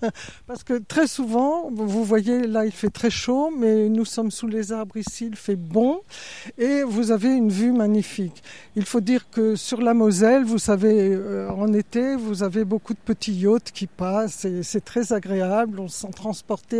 Parce 0.46 0.64
que 0.64 0.78
très 0.78 1.06
souvent, 1.06 1.70
vous 1.70 2.04
voyez, 2.04 2.46
là, 2.46 2.64
il 2.64 2.72
fait 2.72 2.90
très 2.90 3.10
chaud, 3.10 3.50
mais 3.56 3.88
nous 3.88 4.04
sommes 4.04 4.30
sous 4.30 4.46
les 4.46 4.72
arbres 4.72 4.96
ici, 4.96 5.26
il 5.26 5.36
fait 5.36 5.56
bon, 5.56 6.00
et 6.56 6.82
vous 6.82 7.10
avez 7.10 7.28
une 7.28 7.50
vue 7.50 7.72
magnifique. 7.72 8.42
Il 8.76 8.84
faut 8.84 9.00
dire 9.00 9.30
que 9.30 9.56
sur 9.56 9.80
la 9.80 9.94
Moselle, 9.94 10.44
vous 10.44 10.58
savez, 10.58 11.12
euh, 11.12 11.50
en 11.50 11.72
été, 11.72 12.16
vous 12.16 12.42
avez 12.42 12.64
beaucoup 12.64 12.94
de 12.94 12.98
petits 12.98 13.34
yachts 13.34 13.70
qui 13.72 13.86
passent, 13.86 14.44
et 14.44 14.62
c'est 14.62 14.84
très 14.84 15.12
agréable, 15.12 15.78
on 15.80 15.88
se 15.88 16.00
sent 16.00 16.10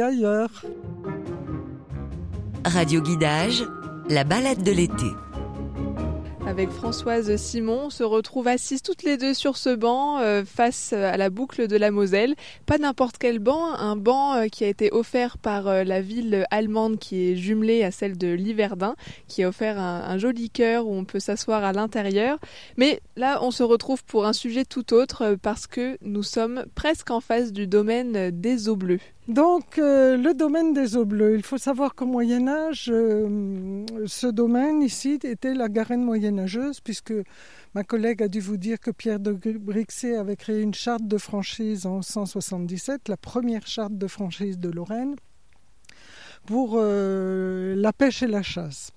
ailleurs. 0.00 0.64
Radio 2.64 3.00
Guidage, 3.00 3.64
la 4.08 4.24
balade 4.24 4.62
de 4.62 4.72
l'été. 4.72 5.27
Avec 6.48 6.70
Françoise 6.70 7.36
Simon, 7.36 7.82
on 7.84 7.90
se 7.90 8.02
retrouve 8.02 8.48
assises 8.48 8.80
toutes 8.80 9.02
les 9.02 9.18
deux 9.18 9.34
sur 9.34 9.58
ce 9.58 9.74
banc 9.74 10.18
euh, 10.20 10.46
face 10.46 10.94
à 10.94 11.18
la 11.18 11.28
boucle 11.28 11.68
de 11.68 11.76
la 11.76 11.90
Moselle. 11.90 12.34
Pas 12.64 12.78
n'importe 12.78 13.18
quel 13.18 13.38
banc, 13.38 13.74
un 13.74 13.96
banc 13.96 14.32
euh, 14.32 14.46
qui 14.46 14.64
a 14.64 14.68
été 14.68 14.90
offert 14.90 15.36
par 15.36 15.68
euh, 15.68 15.84
la 15.84 16.00
ville 16.00 16.46
allemande 16.50 16.98
qui 16.98 17.32
est 17.32 17.36
jumelée 17.36 17.84
à 17.84 17.90
celle 17.90 18.16
de 18.16 18.28
Liverdun, 18.28 18.96
qui 19.26 19.44
a 19.44 19.48
offert 19.48 19.78
un, 19.78 20.00
un 20.04 20.16
joli 20.16 20.48
cœur 20.48 20.86
où 20.86 20.94
on 20.94 21.04
peut 21.04 21.20
s'asseoir 21.20 21.62
à 21.64 21.74
l'intérieur. 21.74 22.38
Mais 22.78 23.02
là, 23.16 23.40
on 23.42 23.50
se 23.50 23.62
retrouve 23.62 24.02
pour 24.04 24.24
un 24.24 24.32
sujet 24.32 24.64
tout 24.64 24.94
autre 24.94 25.36
parce 25.42 25.66
que 25.66 25.98
nous 26.00 26.22
sommes 26.22 26.64
presque 26.74 27.10
en 27.10 27.20
face 27.20 27.52
du 27.52 27.66
domaine 27.66 28.30
des 28.30 28.70
eaux 28.70 28.76
bleues. 28.76 29.00
Donc, 29.28 29.78
euh, 29.78 30.16
le 30.16 30.32
domaine 30.32 30.72
des 30.72 30.96
eaux 30.96 31.04
bleues. 31.04 31.36
Il 31.36 31.42
faut 31.42 31.58
savoir 31.58 31.94
qu'au 31.94 32.06
Moyen 32.06 32.48
Âge, 32.48 32.88
euh, 32.90 33.84
ce 34.06 34.26
domaine 34.26 34.82
ici 34.82 35.18
était 35.22 35.52
la 35.52 35.68
Garenne 35.68 36.02
moyenâgeuse, 36.02 36.80
puisque 36.80 37.12
ma 37.74 37.84
collègue 37.84 38.22
a 38.22 38.28
dû 38.28 38.40
vous 38.40 38.56
dire 38.56 38.80
que 38.80 38.90
Pierre 38.90 39.20
de 39.20 39.32
Brixet 39.32 40.16
avait 40.16 40.36
créé 40.36 40.62
une 40.62 40.72
charte 40.72 41.06
de 41.06 41.18
franchise 41.18 41.84
en 41.84 42.00
177, 42.00 43.08
la 43.08 43.18
première 43.18 43.66
charte 43.66 43.98
de 43.98 44.06
franchise 44.06 44.58
de 44.58 44.70
Lorraine, 44.70 45.16
pour 46.46 46.76
euh, 46.76 47.74
la 47.76 47.92
pêche 47.92 48.22
et 48.22 48.28
la 48.28 48.42
chasse. 48.42 48.92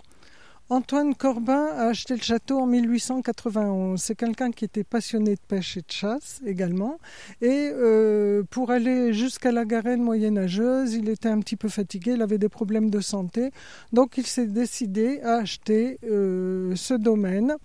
Antoine 0.71 1.15
Corbin 1.15 1.65
a 1.65 1.87
acheté 1.87 2.15
le 2.15 2.21
château 2.21 2.59
en 2.59 2.65
1891. 2.65 4.01
C'est 4.01 4.15
quelqu'un 4.15 4.51
qui 4.51 4.63
était 4.63 4.85
passionné 4.85 5.35
de 5.35 5.41
pêche 5.45 5.75
et 5.75 5.81
de 5.81 5.91
chasse 5.91 6.39
également. 6.45 6.97
Et 7.41 7.69
euh, 7.73 8.43
pour 8.49 8.71
aller 8.71 9.11
jusqu'à 9.11 9.51
la 9.51 9.65
Garenne 9.65 10.01
moyenâgeuse, 10.01 10.93
il 10.93 11.09
était 11.09 11.27
un 11.27 11.41
petit 11.41 11.57
peu 11.57 11.67
fatigué, 11.67 12.13
il 12.13 12.21
avait 12.21 12.37
des 12.37 12.47
problèmes 12.47 12.89
de 12.89 13.01
santé. 13.01 13.51
Donc 13.91 14.17
il 14.17 14.25
s'est 14.25 14.47
décidé 14.47 15.19
à 15.23 15.39
acheter 15.39 15.99
euh, 16.09 16.73
ce 16.77 16.93
domaine. 16.93 17.57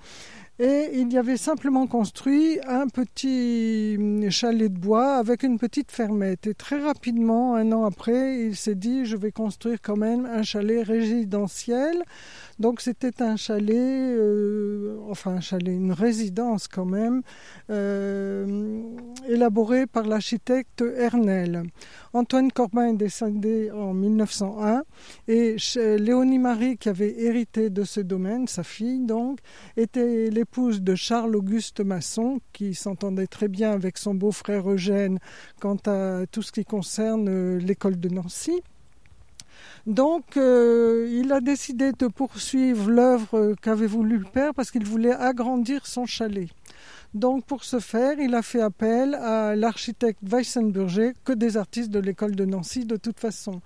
Et 0.59 0.89
il 0.95 1.13
y 1.13 1.19
avait 1.19 1.37
simplement 1.37 1.87
construit 1.87 2.59
un 2.67 2.89
petit 2.89 3.99
chalet 4.31 4.73
de 4.73 4.79
bois 4.79 5.17
avec 5.17 5.43
une 5.43 5.59
petite 5.59 5.93
fermette. 5.93 6.47
Et 6.47 6.55
très 6.55 6.81
rapidement, 6.81 7.57
un 7.57 7.73
an 7.73 7.85
après, 7.85 8.41
il 8.41 8.57
s'est 8.57 8.75
dit, 8.75 9.05
je 9.05 9.19
vais 9.19 9.33
construire 9.33 9.79
quand 9.83 9.97
même 9.99 10.25
un 10.25 10.43
chalet 10.43 10.83
résidentiel. 10.83 12.03
Donc 12.59 12.81
c'était 12.81 13.23
un 13.23 13.37
chalet, 13.37 13.77
euh, 13.77 14.97
enfin 15.11 15.33
un 15.33 15.41
chalet, 15.41 15.75
une 15.75 15.93
résidence 15.93 16.69
quand 16.69 16.87
même, 16.87 17.21
euh, 17.69 18.81
élaborée 19.29 19.87
par 19.87 20.05
l'architecte 20.07 20.83
Ernel. 20.97 21.65
Antoine 22.15 22.51
Corbin 22.51 22.89
est 22.89 22.97
décédé 22.97 23.71
en 23.71 23.93
1901 23.93 24.85
et 25.29 25.57
Léonie 25.99 26.39
Marie, 26.39 26.79
qui 26.79 26.89
avait 26.89 27.15
hérité 27.21 27.69
de 27.69 27.85
ce 27.85 28.01
domaine, 28.01 28.49
sa 28.49 28.63
fille 28.63 29.01
donc, 29.01 29.41
était 29.77 30.31
de 30.57 30.95
Charles-Auguste 30.95 31.81
Masson, 31.81 32.41
qui 32.53 32.75
s'entendait 32.75 33.27
très 33.27 33.49
bien 33.49 33.73
avec 33.73 33.99
son 33.99 34.15
beau-frère 34.15 34.71
Eugène 34.71 35.19
quant 35.61 35.77
à 35.87 36.25
tout 36.31 36.41
ce 36.41 36.51
qui 36.51 36.65
concerne 36.65 37.29
euh, 37.29 37.59
l'école 37.59 38.01
de 38.01 38.09
Nancy. 38.09 38.63
Donc, 39.87 40.37
euh, 40.37 41.09
il 41.13 41.31
a 41.33 41.41
décidé 41.41 41.93
de 41.93 42.07
poursuivre 42.07 42.91
l'œuvre 42.91 43.55
qu'avait 43.61 43.87
voulu 43.87 44.19
le 44.19 44.25
père 44.25 44.55
parce 44.55 44.71
qu'il 44.71 44.85
voulait 44.85 45.13
agrandir 45.13 45.87
son 45.87 46.07
chalet. 46.07 46.49
Donc, 47.15 47.45
pour 47.45 47.65
ce 47.65 47.79
faire, 47.79 48.19
il 48.19 48.35
a 48.35 48.43
fait 48.43 48.61
appel 48.61 49.15
à 49.15 49.57
l'architecte 49.57 50.19
Weissenburger, 50.23 51.13
que 51.25 51.33
des 51.33 51.57
artistes 51.57 51.91
de 51.91 51.99
l'école 51.99 52.37
de 52.37 52.45
Nancy 52.45 52.85
de 52.85 52.97
toute 52.97 53.19
façon. 53.19 53.61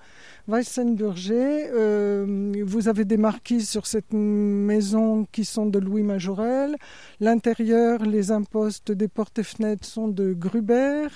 Weissenburger, 0.46 1.70
euh, 1.72 2.54
vous 2.64 2.88
avez 2.88 3.04
des 3.04 3.16
marquises 3.16 3.68
sur 3.68 3.86
cette 3.86 4.12
maison 4.12 5.26
qui 5.32 5.44
sont 5.44 5.66
de 5.66 5.78
Louis 5.78 6.02
Majorel. 6.02 6.76
L'intérieur, 7.18 8.04
les 8.04 8.30
impostes 8.30 8.92
des 8.92 9.08
portes 9.08 9.38
et 9.38 9.42
fenêtres 9.42 9.86
sont 9.86 10.08
de 10.08 10.32
Gruber. 10.32 11.08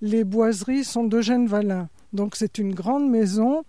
Les 0.00 0.24
boiseries 0.24 0.84
sont 0.84 1.04
d'Eugène 1.04 1.46
Vallin. 1.46 1.88
Donc, 2.12 2.36
c'est 2.36 2.58
une 2.58 2.74
grande 2.74 3.08
maison 3.08 3.64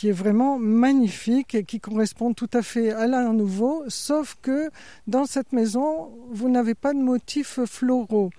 qui 0.00 0.08
est 0.08 0.12
vraiment 0.12 0.58
magnifique 0.58 1.54
et 1.54 1.62
qui 1.62 1.78
correspond 1.78 2.32
tout 2.32 2.48
à 2.54 2.62
fait 2.62 2.90
à 2.90 3.06
l'art 3.06 3.34
nouveau, 3.34 3.84
sauf 3.88 4.34
que 4.40 4.70
dans 5.06 5.26
cette 5.26 5.52
maison, 5.52 6.10
vous 6.30 6.48
n'avez 6.48 6.74
pas 6.74 6.94
de 6.94 7.00
motifs 7.00 7.60
floraux. 7.66 8.30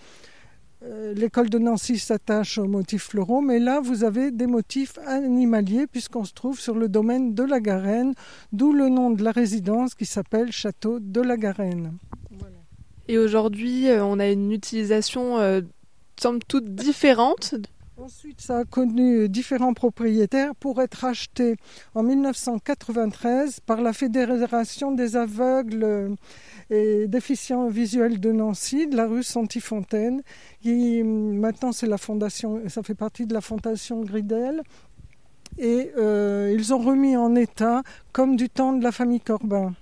Euh, 0.83 1.13
L'école 1.13 1.51
de 1.51 1.59
Nancy 1.59 1.99
s'attache 1.99 2.57
aux 2.57 2.65
motifs 2.65 3.09
floraux, 3.09 3.41
mais 3.41 3.59
là, 3.59 3.79
vous 3.79 4.03
avez 4.03 4.31
des 4.31 4.47
motifs 4.47 4.97
animaliers 5.05 5.85
puisqu'on 5.85 6.25
se 6.25 6.33
trouve 6.33 6.59
sur 6.59 6.73
le 6.73 6.89
domaine 6.89 7.35
de 7.35 7.43
la 7.43 7.59
Garenne, 7.59 8.15
d'où 8.51 8.73
le 8.73 8.89
nom 8.89 9.11
de 9.11 9.23
la 9.23 9.31
résidence 9.31 9.93
qui 9.93 10.07
s'appelle 10.07 10.51
Château 10.51 10.97
de 10.99 11.21
la 11.21 11.37
Garenne. 11.37 11.93
Et 13.07 13.19
aujourd'hui, 13.19 13.87
euh, 13.87 14.03
on 14.03 14.17
a 14.17 14.27
une 14.29 14.51
utilisation, 14.51 15.37
euh, 15.37 15.61
somme 16.19 16.39
toute, 16.41 16.73
différente 16.73 17.53
Ensuite, 18.03 18.41
ça 18.41 18.57
a 18.57 18.65
connu 18.65 19.29
différents 19.29 19.75
propriétaires 19.75 20.55
pour 20.55 20.81
être 20.81 21.05
acheté 21.05 21.55
en 21.93 22.01
1993 22.01 23.59
par 23.59 23.79
la 23.79 23.93
Fédération 23.93 24.91
des 24.91 25.15
aveugles 25.15 26.15
et 26.71 27.07
déficients 27.07 27.67
visuels 27.67 28.19
de 28.19 28.31
Nancy, 28.31 28.87
de 28.87 28.97
la 28.97 29.05
rue 29.05 29.21
Santifontaine, 29.21 30.23
qui 30.63 31.03
maintenant 31.03 31.71
c'est 31.73 31.85
la 31.85 31.99
fondation, 31.99 32.67
ça 32.69 32.81
fait 32.81 32.95
partie 32.95 33.27
de 33.27 33.35
la 33.35 33.41
fondation 33.41 34.01
Gridel. 34.01 34.63
Et 35.59 35.91
euh, 35.95 36.51
ils 36.57 36.73
ont 36.73 36.79
remis 36.79 37.15
en 37.15 37.35
état 37.35 37.83
comme 38.13 38.35
du 38.35 38.49
temps 38.49 38.73
de 38.73 38.83
la 38.83 38.91
famille 38.91 39.21
Corbin. 39.21 39.75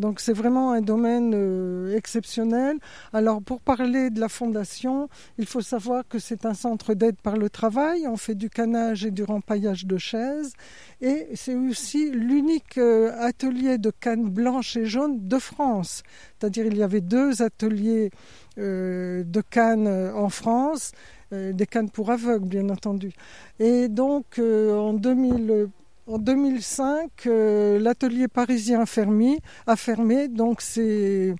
Donc 0.00 0.18
c'est 0.18 0.32
vraiment 0.32 0.72
un 0.72 0.80
domaine 0.80 1.32
euh, 1.34 1.94
exceptionnel. 1.94 2.78
Alors 3.12 3.42
pour 3.42 3.60
parler 3.60 4.08
de 4.08 4.18
la 4.18 4.30
fondation, 4.30 5.08
il 5.38 5.44
faut 5.46 5.60
savoir 5.60 6.08
que 6.08 6.18
c'est 6.18 6.46
un 6.46 6.54
centre 6.54 6.94
d'aide 6.94 7.16
par 7.22 7.36
le 7.36 7.50
travail. 7.50 8.08
On 8.08 8.16
fait 8.16 8.34
du 8.34 8.48
canage 8.48 9.04
et 9.04 9.10
du 9.10 9.22
rempaillage 9.22 9.84
de 9.84 9.98
chaises. 9.98 10.54
Et 11.02 11.28
c'est 11.34 11.54
aussi 11.54 12.10
l'unique 12.10 12.78
euh, 12.78 13.12
atelier 13.20 13.76
de 13.76 13.90
cannes 13.90 14.28
blanches 14.28 14.76
et 14.76 14.86
jaunes 14.86 15.28
de 15.28 15.38
France. 15.38 16.02
C'est-à-dire 16.38 16.64
il 16.64 16.78
y 16.78 16.82
avait 16.82 17.02
deux 17.02 17.42
ateliers 17.42 18.10
euh, 18.58 19.22
de 19.22 19.40
cannes 19.42 19.88
en 20.14 20.30
France. 20.30 20.92
des 21.32 21.66
cannes 21.66 21.90
pour 21.90 22.10
aveugles, 22.10 22.48
bien 22.48 22.68
entendu. 22.70 23.12
Et 23.60 23.86
donc, 23.86 24.40
en 24.40 24.94
2000, 24.94 25.68
en 26.10 26.18
2005, 26.18 27.08
euh, 27.26 27.78
l'atelier 27.78 28.26
parisien 28.26 28.80
a 28.80 28.86
fermé, 28.86 29.38
a 29.68 29.76
fermé 29.76 30.26
donc 30.26 30.60
c'est 30.60 31.36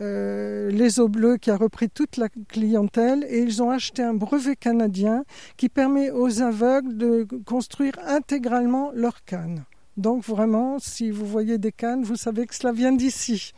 euh, 0.00 0.70
les 0.70 1.00
eaux 1.00 1.08
bleues 1.08 1.38
qui 1.38 1.50
a 1.50 1.56
repris 1.56 1.90
toute 1.90 2.18
la 2.18 2.28
clientèle 2.28 3.26
et 3.28 3.40
ils 3.40 3.62
ont 3.64 3.70
acheté 3.70 4.00
un 4.02 4.14
brevet 4.14 4.54
canadien 4.54 5.24
qui 5.56 5.68
permet 5.68 6.12
aux 6.12 6.40
aveugles 6.40 6.96
de 6.96 7.26
construire 7.44 7.94
intégralement 8.06 8.92
leurs 8.94 9.24
cannes. 9.24 9.64
Donc 9.96 10.22
vraiment, 10.22 10.78
si 10.78 11.10
vous 11.10 11.26
voyez 11.26 11.58
des 11.58 11.72
cannes, 11.72 12.04
vous 12.04 12.16
savez 12.16 12.46
que 12.46 12.54
cela 12.54 12.72
vient 12.72 12.92
d'ici. 12.92 13.52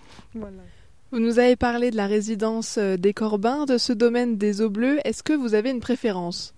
Vous 1.12 1.20
nous 1.20 1.38
avez 1.38 1.56
parlé 1.56 1.90
de 1.90 1.96
la 1.96 2.06
résidence 2.06 2.78
euh, 2.78 2.96
des 2.96 3.12
Corbins, 3.12 3.66
de 3.66 3.76
ce 3.76 3.92
domaine 3.92 4.38
des 4.38 4.62
eaux 4.62 4.70
bleues. 4.70 4.98
Est-ce 5.04 5.22
que 5.22 5.34
vous 5.34 5.54
avez 5.54 5.70
une 5.70 5.80
préférence? 5.80 6.53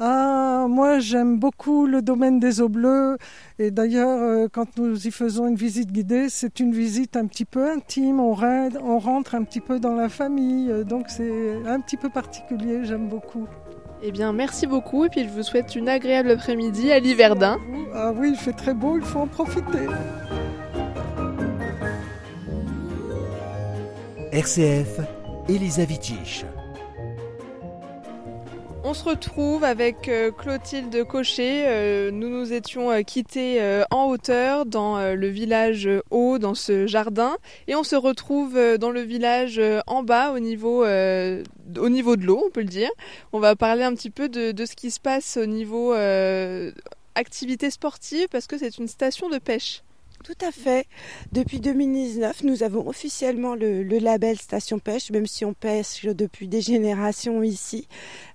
Ah, 0.00 0.66
moi 0.68 0.98
j'aime 0.98 1.38
beaucoup 1.38 1.86
le 1.86 2.02
domaine 2.02 2.40
des 2.40 2.60
eaux 2.60 2.68
bleues 2.68 3.16
et 3.60 3.70
d'ailleurs 3.70 4.18
euh, 4.20 4.48
quand 4.52 4.76
nous 4.76 5.06
y 5.06 5.10
faisons 5.12 5.46
une 5.46 5.54
visite 5.54 5.92
guidée, 5.92 6.28
c'est 6.28 6.58
une 6.58 6.72
visite 6.72 7.16
un 7.16 7.26
petit 7.26 7.44
peu 7.44 7.70
intime, 7.70 8.18
on, 8.18 8.34
raide- 8.34 8.78
on 8.82 8.98
rentre 8.98 9.36
un 9.36 9.44
petit 9.44 9.60
peu 9.60 9.78
dans 9.78 9.94
la 9.94 10.08
famille, 10.08 10.68
euh, 10.70 10.82
donc 10.82 11.04
c'est 11.08 11.54
un 11.66 11.78
petit 11.80 11.96
peu 11.96 12.08
particulier, 12.08 12.80
j'aime 12.84 13.08
beaucoup. 13.08 13.46
Eh 14.02 14.10
bien, 14.10 14.32
merci 14.32 14.66
beaucoup 14.66 15.04
et 15.04 15.08
puis 15.08 15.24
je 15.24 15.28
vous 15.30 15.44
souhaite 15.44 15.76
une 15.76 15.88
agréable 15.88 16.32
après-midi 16.32 16.90
à 16.90 16.98
Liverdun. 16.98 17.58
Ah 17.94 18.12
oui, 18.14 18.30
il 18.32 18.36
fait 18.36 18.52
très 18.52 18.74
beau, 18.74 18.96
il 18.98 19.04
faut 19.04 19.20
en 19.20 19.26
profiter. 19.28 19.86
RCF, 24.32 25.00
Elisa 25.48 25.84
Vitich. 25.84 26.44
On 28.86 28.92
se 28.92 29.02
retrouve 29.02 29.64
avec 29.64 30.10
euh, 30.10 30.30
Clotilde 30.30 31.04
Cochet. 31.04 31.64
Euh, 31.66 32.10
nous 32.10 32.28
nous 32.28 32.52
étions 32.52 32.90
euh, 32.90 33.00
quittés 33.00 33.58
en 33.90 34.10
hauteur 34.10 34.66
dans 34.66 35.14
le 35.14 35.26
village 35.28 35.88
haut, 36.10 36.38
dans 36.38 36.54
ce 36.54 36.86
jardin, 36.86 37.38
et 37.66 37.74
on 37.74 37.82
se 37.82 37.96
retrouve 37.96 38.58
dans 38.78 38.90
le 38.90 39.00
village 39.00 39.58
en 39.86 40.02
bas, 40.02 40.32
au 40.32 40.38
niveau, 40.38 40.84
au 40.84 41.88
niveau 41.88 42.16
de 42.16 42.26
l'eau, 42.26 42.42
on 42.46 42.50
peut 42.50 42.60
le 42.60 42.66
dire. 42.66 42.90
On 43.32 43.40
va 43.40 43.56
parler 43.56 43.84
un 43.84 43.94
petit 43.94 44.10
peu 44.10 44.28
de, 44.28 44.52
de 44.52 44.66
ce 44.66 44.76
qui 44.76 44.90
se 44.90 45.00
passe 45.00 45.38
au 45.38 45.46
niveau 45.46 45.94
euh, 45.94 46.70
activité 47.14 47.70
sportive, 47.70 48.28
parce 48.30 48.46
que 48.46 48.58
c'est 48.58 48.76
une 48.76 48.88
station 48.88 49.30
de 49.30 49.38
pêche. 49.38 49.82
Tout 50.24 50.32
à 50.40 50.52
fait. 50.52 50.86
Depuis 51.32 51.60
2019, 51.60 52.44
nous 52.44 52.62
avons 52.62 52.88
officiellement 52.88 53.54
le, 53.54 53.82
label 53.82 54.38
Station 54.38 54.78
Pêche, 54.78 55.10
même 55.10 55.26
si 55.26 55.44
on 55.44 55.52
pêche 55.52 56.06
depuis 56.06 56.48
des 56.48 56.62
générations 56.62 57.42
ici, 57.42 57.88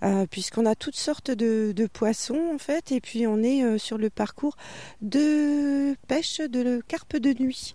euh, 0.04 0.28
puisqu'on 0.30 0.68
a 0.68 0.76
toutes 0.76 0.96
sortes 0.96 1.32
de, 1.32 1.74
poissons 1.92 2.52
en 2.54 2.60
fait, 2.60 2.92
et 2.92 3.02
puis 3.02 3.26
on 3.26 3.42
est 3.42 3.64
euh, 3.64 3.80
sur 3.80 3.98
le 3.98 4.12
parcours 4.12 4.56
de 5.02 5.96
pêche 6.08 6.42
de 6.42 6.80
carpe 6.88 7.18
de 7.18 7.34
nuit. 7.34 7.74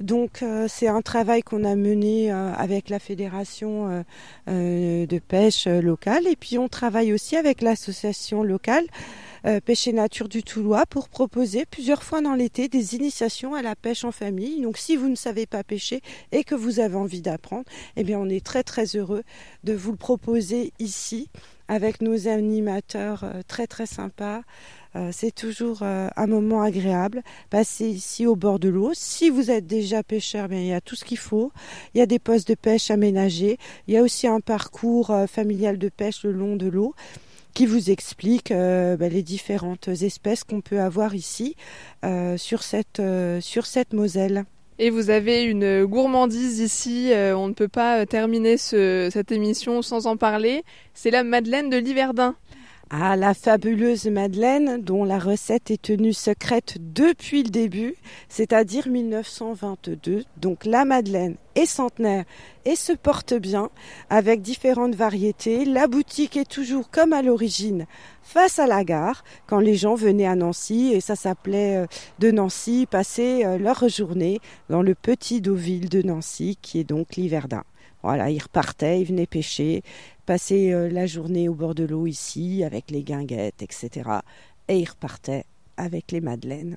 Donc 0.00 0.42
euh, 0.42 0.66
c'est 0.68 0.88
un 0.88 1.00
travail 1.00 1.44
qu'on 1.44 1.62
a 1.62 1.76
mené 1.76 2.32
avec 2.32 2.88
la 2.88 2.98
fédération 2.98 4.04
de 4.48 5.18
pêche 5.20 5.68
locale, 5.68 6.26
et 6.26 6.34
puis 6.34 6.58
on 6.58 6.68
travaille 6.68 7.12
aussi 7.12 7.36
avec 7.36 7.62
l'association 7.62 8.42
locale 8.42 8.86
euh, 9.46 9.60
Pêche 9.60 9.86
et 9.86 9.92
Nature 9.92 10.28
du 10.28 10.42
Toulois 10.42 10.86
pour 10.86 11.08
proposer 11.08 11.64
plusieurs 11.66 12.02
fois 12.02 12.20
dans 12.20 12.34
l'été 12.34 12.68
des 12.68 12.94
initiations 12.94 13.54
à 13.54 13.62
la 13.62 13.76
pêche 13.76 14.04
en 14.04 14.12
famille. 14.12 14.60
Donc 14.60 14.78
si 14.78 14.96
vous 14.96 15.08
ne 15.08 15.14
savez 15.14 15.46
pas 15.46 15.64
pêcher 15.64 16.00
et 16.30 16.44
que 16.44 16.54
vous 16.54 16.80
avez 16.80 16.96
envie 16.96 17.22
d'apprendre, 17.22 17.64
eh 17.96 18.04
bien 18.04 18.18
on 18.18 18.28
est 18.28 18.44
très 18.44 18.62
très 18.62 18.84
heureux 18.96 19.22
de 19.64 19.72
vous 19.72 19.90
le 19.90 19.96
proposer 19.96 20.72
ici 20.78 21.28
avec 21.72 22.02
nos 22.02 22.28
animateurs 22.28 23.24
euh, 23.24 23.40
très 23.48 23.66
très 23.66 23.86
sympas. 23.86 24.42
Euh, 24.94 25.08
c'est 25.10 25.34
toujours 25.34 25.78
euh, 25.82 26.08
un 26.16 26.26
moment 26.26 26.60
agréable. 26.60 27.22
Passer 27.48 27.86
ici 27.86 28.26
au 28.26 28.36
bord 28.36 28.58
de 28.58 28.68
l'eau. 28.68 28.90
Si 28.92 29.30
vous 29.30 29.50
êtes 29.50 29.66
déjà 29.66 30.02
pêcheur, 30.02 30.48
bien, 30.48 30.58
il 30.58 30.66
y 30.66 30.74
a 30.74 30.82
tout 30.82 30.96
ce 30.96 31.04
qu'il 31.04 31.16
faut. 31.18 31.50
Il 31.94 31.98
y 31.98 32.02
a 32.02 32.06
des 32.06 32.18
postes 32.18 32.48
de 32.48 32.54
pêche 32.54 32.90
aménagés. 32.90 33.58
Il 33.88 33.94
y 33.94 33.96
a 33.96 34.02
aussi 34.02 34.26
un 34.26 34.40
parcours 34.40 35.14
familial 35.28 35.78
de 35.78 35.88
pêche 35.88 36.24
le 36.24 36.32
long 36.32 36.56
de 36.56 36.68
l'eau 36.68 36.94
qui 37.54 37.66
vous 37.66 37.90
explique 37.90 38.50
euh, 38.50 38.96
bah, 38.96 39.08
les 39.08 39.22
différentes 39.22 39.88
espèces 39.88 40.44
qu'on 40.44 40.60
peut 40.60 40.80
avoir 40.80 41.14
ici 41.14 41.56
euh, 42.04 42.36
sur 42.36 42.62
cette 42.62 43.00
euh, 43.00 43.40
sur 43.40 43.66
cette 43.66 43.92
Moselle. 43.92 44.44
Et 44.78 44.90
vous 44.90 45.10
avez 45.10 45.42
une 45.44 45.84
gourmandise 45.84 46.58
ici, 46.58 47.12
on 47.14 47.46
ne 47.46 47.52
peut 47.52 47.68
pas 47.68 48.04
terminer 48.06 48.56
ce- 48.56 49.10
cette 49.12 49.30
émission 49.30 49.80
sans 49.82 50.06
en 50.06 50.16
parler. 50.16 50.64
C'est 50.94 51.10
la 51.10 51.22
Madeleine 51.22 51.70
de 51.70 51.76
Liverdun. 51.76 52.34
Ah, 52.94 53.16
la 53.16 53.32
fabuleuse 53.32 54.04
Madeleine, 54.04 54.82
dont 54.82 55.04
la 55.04 55.18
recette 55.18 55.70
est 55.70 55.80
tenue 55.80 56.12
secrète 56.12 56.76
depuis 56.78 57.42
le 57.42 57.48
début, 57.48 57.94
c'est-à-dire 58.28 58.86
1922. 58.86 60.24
Donc 60.36 60.66
la 60.66 60.84
Madeleine 60.84 61.36
est 61.54 61.64
centenaire 61.64 62.26
et 62.66 62.76
se 62.76 62.92
porte 62.92 63.32
bien 63.32 63.70
avec 64.10 64.42
différentes 64.42 64.94
variétés. 64.94 65.64
La 65.64 65.86
boutique 65.86 66.36
est 66.36 66.44
toujours 66.44 66.90
comme 66.90 67.14
à 67.14 67.22
l'origine, 67.22 67.86
face 68.22 68.58
à 68.58 68.66
la 68.66 68.84
gare, 68.84 69.24
quand 69.46 69.60
les 69.60 69.76
gens 69.76 69.94
venaient 69.94 70.26
à 70.26 70.36
Nancy, 70.36 70.92
et 70.92 71.00
ça 71.00 71.16
s'appelait 71.16 71.76
euh, 71.76 71.86
de 72.18 72.30
Nancy, 72.30 72.86
passer 72.90 73.46
euh, 73.46 73.56
leur 73.56 73.88
journée 73.88 74.38
dans 74.68 74.82
le 74.82 74.94
petit 74.94 75.40
Deauville 75.40 75.88
de 75.88 76.02
Nancy, 76.02 76.58
qui 76.60 76.80
est 76.80 76.84
donc 76.84 77.16
l'Hiverdin. 77.16 77.64
Voilà, 78.02 78.30
ils 78.30 78.42
repartaient, 78.42 79.00
ils 79.00 79.06
venaient 79.06 79.26
pêcher, 79.26 79.82
passer 80.26 80.72
euh, 80.72 80.88
la 80.88 81.06
journée 81.06 81.48
au 81.48 81.54
bord 81.54 81.74
de 81.74 81.84
l'eau 81.84 82.06
ici, 82.06 82.64
avec 82.64 82.90
les 82.90 83.02
guinguettes, 83.02 83.62
etc. 83.62 84.10
Et 84.68 84.78
ils 84.78 84.88
repartaient 84.88 85.44
avec 85.76 86.12
les 86.12 86.20
madeleines. 86.20 86.76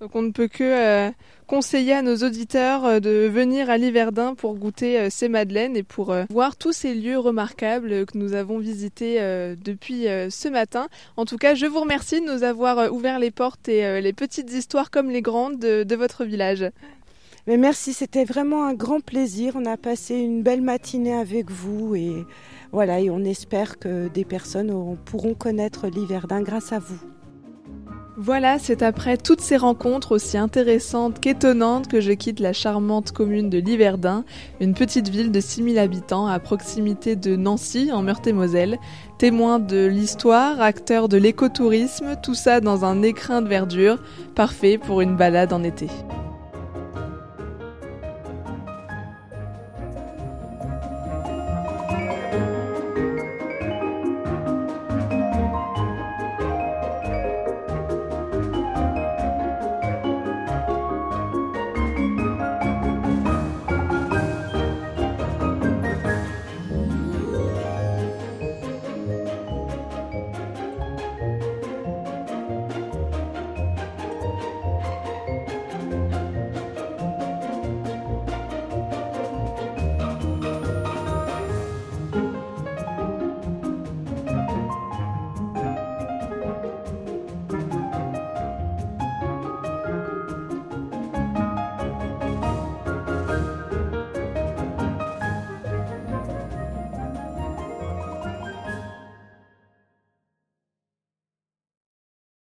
Donc 0.00 0.14
on 0.14 0.22
ne 0.22 0.30
peut 0.30 0.46
que 0.46 0.62
euh, 0.62 1.10
conseiller 1.48 1.92
à 1.92 2.02
nos 2.02 2.18
auditeurs 2.18 2.84
euh, 2.84 3.00
de 3.00 3.26
venir 3.26 3.68
à 3.68 3.78
Liverdun 3.78 4.36
pour 4.36 4.54
goûter 4.54 5.10
ces 5.10 5.28
madeleines 5.28 5.76
et 5.76 5.82
pour 5.82 6.14
voir 6.30 6.56
tous 6.56 6.72
ces 6.72 6.94
lieux 6.94 7.18
remarquables 7.18 8.06
que 8.06 8.16
nous 8.16 8.34
avons 8.34 8.58
visités 8.58 9.18
depuis 9.56 10.04
ce 10.30 10.48
matin. 10.48 10.88
En 11.16 11.24
tout 11.24 11.36
cas, 11.36 11.56
je 11.56 11.66
vous 11.66 11.80
remercie 11.80 12.20
de 12.20 12.26
nous 12.26 12.44
avoir 12.44 12.92
ouvert 12.92 13.18
les 13.18 13.32
portes 13.32 13.68
et 13.68 14.00
les 14.00 14.12
petites 14.12 14.52
histoires 14.52 14.92
comme 14.92 15.10
les 15.10 15.22
grandes 15.22 15.58
de, 15.58 15.82
de 15.82 15.96
votre 15.96 16.24
village. 16.24 16.70
Merci, 17.56 17.94
c'était 17.94 18.24
vraiment 18.24 18.66
un 18.66 18.74
grand 18.74 19.00
plaisir. 19.00 19.54
On 19.56 19.64
a 19.64 19.78
passé 19.78 20.16
une 20.16 20.42
belle 20.42 20.60
matinée 20.60 21.14
avec 21.14 21.50
vous 21.50 21.94
et 21.94 22.26
voilà, 22.72 23.00
et 23.00 23.08
on 23.08 23.24
espère 23.24 23.78
que 23.78 24.08
des 24.08 24.26
personnes 24.26 24.98
pourront 25.06 25.32
connaître 25.32 25.86
l'Hiverdin 25.86 26.42
grâce 26.42 26.72
à 26.72 26.78
vous. 26.78 27.00
Voilà, 28.20 28.58
c'est 28.58 28.82
après 28.82 29.16
toutes 29.16 29.40
ces 29.40 29.56
rencontres 29.56 30.12
aussi 30.12 30.36
intéressantes 30.36 31.20
qu'étonnantes 31.20 31.86
que 31.88 32.00
je 32.00 32.10
quitte 32.10 32.40
la 32.40 32.52
charmante 32.52 33.12
commune 33.12 33.48
de 33.48 33.58
Liverdun, 33.58 34.24
une 34.60 34.74
petite 34.74 35.08
ville 35.08 35.30
de 35.30 35.40
6000 35.40 35.78
habitants 35.78 36.26
à 36.26 36.40
proximité 36.40 37.16
de 37.16 37.36
Nancy, 37.36 37.92
en 37.92 38.02
Meurthe-et-Moselle. 38.02 38.78
Témoin 39.18 39.58
de 39.60 39.86
l'histoire, 39.86 40.60
acteur 40.60 41.08
de 41.08 41.16
l'écotourisme, 41.16 42.16
tout 42.22 42.34
ça 42.34 42.60
dans 42.60 42.84
un 42.84 43.02
écrin 43.02 43.40
de 43.40 43.48
verdure, 43.48 44.02
parfait 44.34 44.78
pour 44.78 45.00
une 45.00 45.16
balade 45.16 45.52
en 45.52 45.62
été. 45.62 45.86